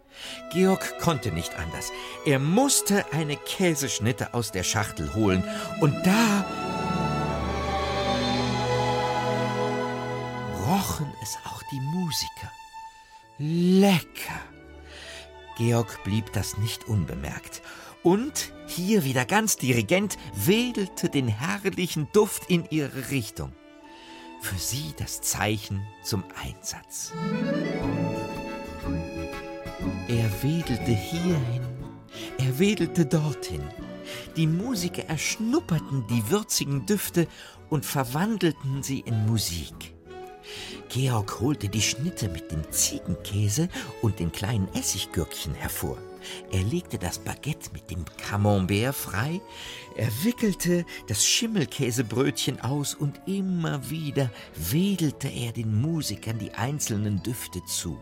Georg 0.53 0.99
konnte 0.99 1.31
nicht 1.31 1.57
anders. 1.57 1.91
Er 2.27 2.37
musste 2.37 3.03
eine 3.11 3.37
Käseschnitte 3.37 4.35
aus 4.35 4.51
der 4.51 4.63
Schachtel 4.63 5.15
holen. 5.15 5.43
Und 5.81 5.95
da 6.05 6.45
rochen 10.67 11.11
es 11.23 11.35
auch 11.43 11.63
die 11.71 11.79
Musiker. 11.79 12.51
Lecker! 13.39 14.56
Georg 15.57 16.03
blieb 16.03 16.31
das 16.33 16.57
nicht 16.57 16.87
unbemerkt. 16.87 17.61
Und 18.03 18.53
hier 18.67 19.03
wieder 19.03 19.25
ganz 19.25 19.57
dirigent 19.57 20.17
wedelte 20.33 21.09
den 21.09 21.27
herrlichen 21.27 22.07
Duft 22.13 22.49
in 22.49 22.65
ihre 22.69 23.09
Richtung 23.09 23.51
für 24.41 24.57
sie 24.57 24.93
das 24.97 25.21
Zeichen 25.21 25.85
zum 26.03 26.23
Einsatz. 26.41 27.11
Er 30.07 30.43
wedelte 30.43 30.91
hierhin, 30.91 31.67
er 32.37 32.59
wedelte 32.59 33.05
dorthin. 33.05 33.63
Die 34.37 34.47
Musiker 34.47 35.03
erschnupperten 35.05 36.05
die 36.07 36.29
würzigen 36.29 36.85
Düfte 36.85 37.27
und 37.69 37.85
verwandelten 37.85 38.83
sie 38.83 39.01
in 39.01 39.25
Musik. 39.25 39.96
Georg 40.89 41.39
holte 41.39 41.69
die 41.69 41.81
Schnitte 41.81 42.29
mit 42.29 42.51
dem 42.51 42.69
Ziegenkäse 42.71 43.69
und 44.01 44.19
den 44.19 44.31
kleinen 44.31 44.67
Essiggürkchen 44.73 45.53
hervor. 45.53 45.97
Er 46.51 46.63
legte 46.63 46.97
das 46.97 47.19
Baguette 47.19 47.69
mit 47.73 47.89
dem 47.89 48.03
Camembert 48.17 48.95
frei, 48.95 49.41
er 49.95 50.09
wickelte 50.23 50.85
das 51.07 51.25
Schimmelkäsebrötchen 51.25 52.59
aus 52.61 52.95
und 52.95 53.21
immer 53.25 53.89
wieder 53.89 54.29
wedelte 54.55 55.29
er 55.29 55.51
den 55.51 55.79
Musikern 55.79 56.39
die 56.39 56.51
einzelnen 56.53 57.23
Düfte 57.23 57.63
zu. 57.65 57.97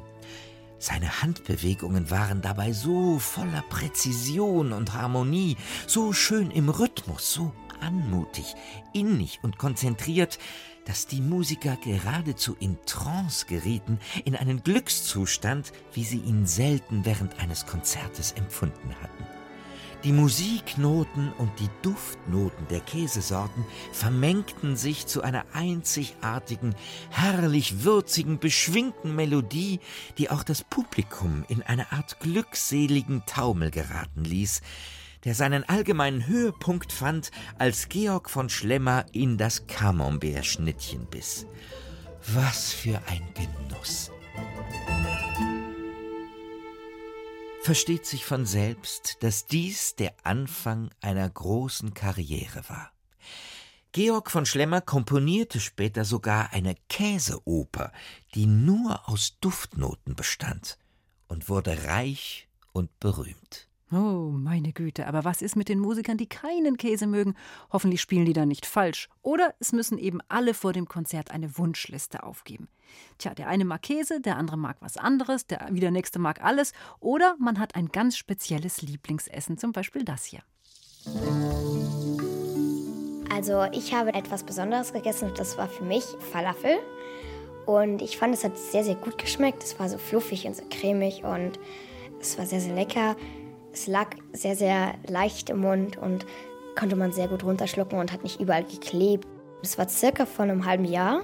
Seine 0.78 1.22
Handbewegungen 1.22 2.10
waren 2.12 2.42
dabei 2.42 2.74
so 2.74 3.18
voller 3.18 3.64
Präzision 3.70 4.74
und 4.74 4.94
Harmonie, 4.94 5.58
so 5.88 6.14
schön 6.14 6.52
im 6.52 6.70
Rhythmus, 6.70 7.34
so 7.34 7.54
anmutig, 7.82 8.56
innig 8.94 9.40
und 9.42 9.58
konzentriert, 9.58 10.38
dass 10.86 11.08
die 11.08 11.22
Musiker 11.22 11.78
geradezu 11.84 12.56
in 12.60 12.78
Trance 12.86 13.46
gerieten, 13.46 14.00
in 14.24 14.36
einen 14.36 14.64
Glückszustand, 14.64 15.74
wie 15.94 16.04
sie 16.04 16.20
ihn 16.20 16.46
selten 16.46 17.06
während 17.06 17.40
eines 17.40 17.66
Konzertes 17.66 18.32
empfunden 18.34 18.96
hatten. 19.02 19.26
Die 20.06 20.12
Musiknoten 20.12 21.34
und 21.40 21.60
die 21.60 21.70
Duftnoten 21.82 22.68
der 22.68 22.80
Käsesorten 22.80 23.66
vermengten 23.92 24.76
sich 24.76 25.08
zu 25.08 25.24
einer 25.24 25.46
einzigartigen, 25.54 26.76
herrlich 27.10 27.84
würzigen, 27.84 28.38
beschwingten 28.38 29.16
Melodie, 29.16 29.80
die 30.20 30.30
auch 30.30 30.44
das 30.44 30.64
Publikum 30.64 31.44
in 31.48 31.64
eine 31.64 31.92
Art 31.92 32.20
glückseligen 32.20 33.24
Taumel 33.26 33.72
geraten 33.72 34.24
ließ, 34.24 34.62
der 35.26 35.36
seinen 35.36 35.64
allgemeinen 35.64 36.28
Höhepunkt 36.28 36.94
fand, 36.94 37.32
als 37.58 37.90
Georg 37.90 38.30
von 38.30 38.48
Schlemmer 38.50 39.06
in 39.12 39.38
das 39.38 39.68
Camembert-Schnittchen 39.68 41.08
biss. 41.08 41.48
Was 42.34 42.72
für 42.72 43.02
ein 43.08 43.22
Genuss! 43.34 44.12
Versteht 47.62 48.06
sich 48.06 48.26
von 48.26 48.46
selbst, 48.46 49.18
dass 49.22 49.48
dies 49.48 49.96
der 49.96 50.14
Anfang 50.24 50.92
einer 51.02 51.28
großen 51.28 51.96
Karriere 51.96 52.64
war. 52.70 52.92
Georg 53.92 54.30
von 54.30 54.46
Schlemmer 54.46 54.82
komponierte 54.82 55.60
später 55.60 56.06
sogar 56.06 56.52
eine 56.54 56.76
Käseoper, 56.90 57.92
die 58.36 58.46
nur 58.46 59.10
aus 59.10 59.40
Duftnoten 59.40 60.16
bestand 60.16 60.78
und 61.28 61.50
wurde 61.50 61.86
reich 61.86 62.48
und 62.72 63.00
berühmt. 63.00 63.68
Oh, 63.96 64.30
meine 64.30 64.74
Güte, 64.74 65.08
aber 65.08 65.24
was 65.24 65.42
ist 65.42 65.56
mit 65.56 65.70
den 65.70 65.80
Musikern, 65.80 66.18
die 66.18 66.28
keinen 66.28 66.76
Käse 66.76 67.08
mögen? 67.08 67.34
Hoffentlich 67.72 68.02
spielen 68.02 68.26
die 68.26 68.34
dann 68.34 68.50
nicht 68.50 68.66
falsch. 68.66 69.08
Oder 69.22 69.54
es 69.62 69.72
müssen 69.72 69.98
eben 69.98 70.20
alle 70.28 70.54
vor 70.54 70.74
dem 70.74 70.86
Konzert 70.86 71.32
eine 71.32 71.58
Wunschliste 71.58 72.24
aufgeben. 72.24 72.68
Tja, 73.20 73.34
der 73.34 73.48
eine 73.48 73.64
mag 73.64 73.84
Käse, 73.84 74.20
der 74.20 74.36
andere 74.36 74.58
mag 74.58 74.76
was 74.82 74.98
anderes, 74.98 75.48
der 75.48 75.70
wieder 75.72 75.92
nächste 75.92 76.20
mag 76.20 76.44
alles. 76.44 76.74
Oder 77.00 77.38
man 77.40 77.58
hat 77.58 77.76
ein 77.76 77.88
ganz 77.88 78.18
spezielles 78.18 78.82
Lieblingsessen, 78.82 79.58
zum 79.58 79.72
Beispiel 79.72 80.04
das 80.04 80.26
hier. 80.26 80.42
Also 83.34 83.64
ich 83.72 83.94
habe 83.94 84.14
etwas 84.14 84.44
Besonderes 84.44 84.92
gegessen 84.92 85.32
das 85.38 85.58
war 85.58 85.70
für 85.70 85.86
mich 85.86 86.04
Falafel. 86.34 86.80
Und 87.66 88.02
ich 88.02 88.18
fand, 88.18 88.34
es 88.34 88.44
hat 88.44 88.58
sehr, 88.58 88.84
sehr 88.84 88.96
gut 88.96 89.18
geschmeckt. 89.18 89.64
Es 89.64 89.80
war 89.80 89.88
so 89.88 89.98
fluffig 89.98 90.46
und 90.48 90.58
so 90.58 90.64
cremig 90.70 91.24
und 91.24 91.60
es 92.20 92.38
war 92.38 92.46
sehr, 92.46 92.60
sehr 92.60 92.76
lecker. 92.76 93.16
Es 93.76 93.88
lag 93.88 94.08
sehr, 94.32 94.56
sehr 94.56 94.94
leicht 95.06 95.50
im 95.50 95.58
Mund 95.58 95.98
und 95.98 96.26
konnte 96.78 96.96
man 96.96 97.12
sehr 97.12 97.28
gut 97.28 97.44
runterschlucken 97.44 98.00
und 98.00 98.14
hat 98.14 98.24
nicht 98.24 98.40
überall 98.40 98.64
geklebt. 98.64 99.28
Es 99.62 99.78
war 99.78 99.90
circa 99.90 100.26
vor 100.26 100.44
einem 100.44 100.66
halben 100.66 100.86
Jahr, 100.86 101.24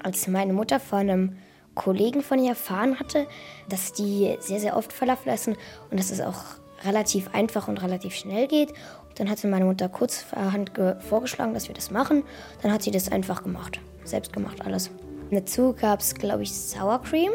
als 0.00 0.28
meine 0.28 0.52
Mutter 0.52 0.78
von 0.78 1.00
einem 1.00 1.36
Kollegen 1.74 2.22
von 2.22 2.38
ihr 2.38 2.50
erfahren 2.50 3.00
hatte, 3.00 3.26
dass 3.68 3.92
die 3.92 4.36
sehr, 4.38 4.60
sehr 4.60 4.76
oft 4.76 4.92
Falafel 4.92 5.32
essen 5.32 5.56
und 5.90 5.98
dass 5.98 6.12
es 6.12 6.20
auch 6.20 6.40
relativ 6.84 7.34
einfach 7.34 7.66
und 7.66 7.82
relativ 7.82 8.14
schnell 8.14 8.46
geht. 8.46 8.70
Und 9.08 9.18
dann 9.18 9.28
hatte 9.28 9.48
meine 9.48 9.64
Mutter 9.64 9.88
kurzerhand 9.88 10.70
vorgeschlagen, 11.00 11.54
dass 11.54 11.66
wir 11.66 11.74
das 11.74 11.90
machen. 11.90 12.22
Dann 12.62 12.72
hat 12.72 12.84
sie 12.84 12.92
das 12.92 13.10
einfach 13.10 13.42
gemacht. 13.42 13.80
selbst 14.04 14.32
gemacht 14.32 14.64
alles. 14.64 14.92
Dazu 15.32 15.74
gab 15.74 15.98
es, 15.98 16.14
glaube 16.14 16.44
ich, 16.44 16.54
Sour 16.54 17.02
Cream 17.02 17.32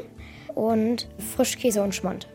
und 0.55 1.09
Frischkäse 1.35 1.83
und 1.83 1.93
Schmand. 1.93 2.29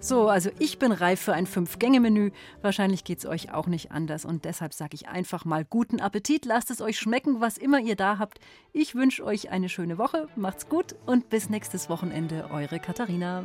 So, 0.00 0.28
also 0.28 0.50
ich 0.60 0.78
bin 0.78 0.92
reif 0.92 1.20
für 1.20 1.32
ein 1.32 1.46
Fünf-Gänge-Menü. 1.46 2.30
Wahrscheinlich 2.62 3.02
geht 3.02 3.18
es 3.18 3.26
euch 3.26 3.52
auch 3.52 3.66
nicht 3.66 3.90
anders. 3.90 4.24
Und 4.24 4.44
deshalb 4.44 4.72
sage 4.72 4.94
ich 4.94 5.08
einfach 5.08 5.44
mal 5.44 5.64
guten 5.64 6.00
Appetit. 6.00 6.44
Lasst 6.44 6.70
es 6.70 6.80
euch 6.80 6.98
schmecken, 6.98 7.40
was 7.40 7.58
immer 7.58 7.80
ihr 7.80 7.96
da 7.96 8.18
habt. 8.18 8.38
Ich 8.72 8.94
wünsche 8.94 9.24
euch 9.24 9.50
eine 9.50 9.68
schöne 9.68 9.98
Woche. 9.98 10.28
Macht's 10.36 10.68
gut 10.68 10.94
und 11.04 11.28
bis 11.30 11.50
nächstes 11.50 11.90
Wochenende. 11.90 12.48
Eure 12.52 12.78
Katharina. 12.78 13.44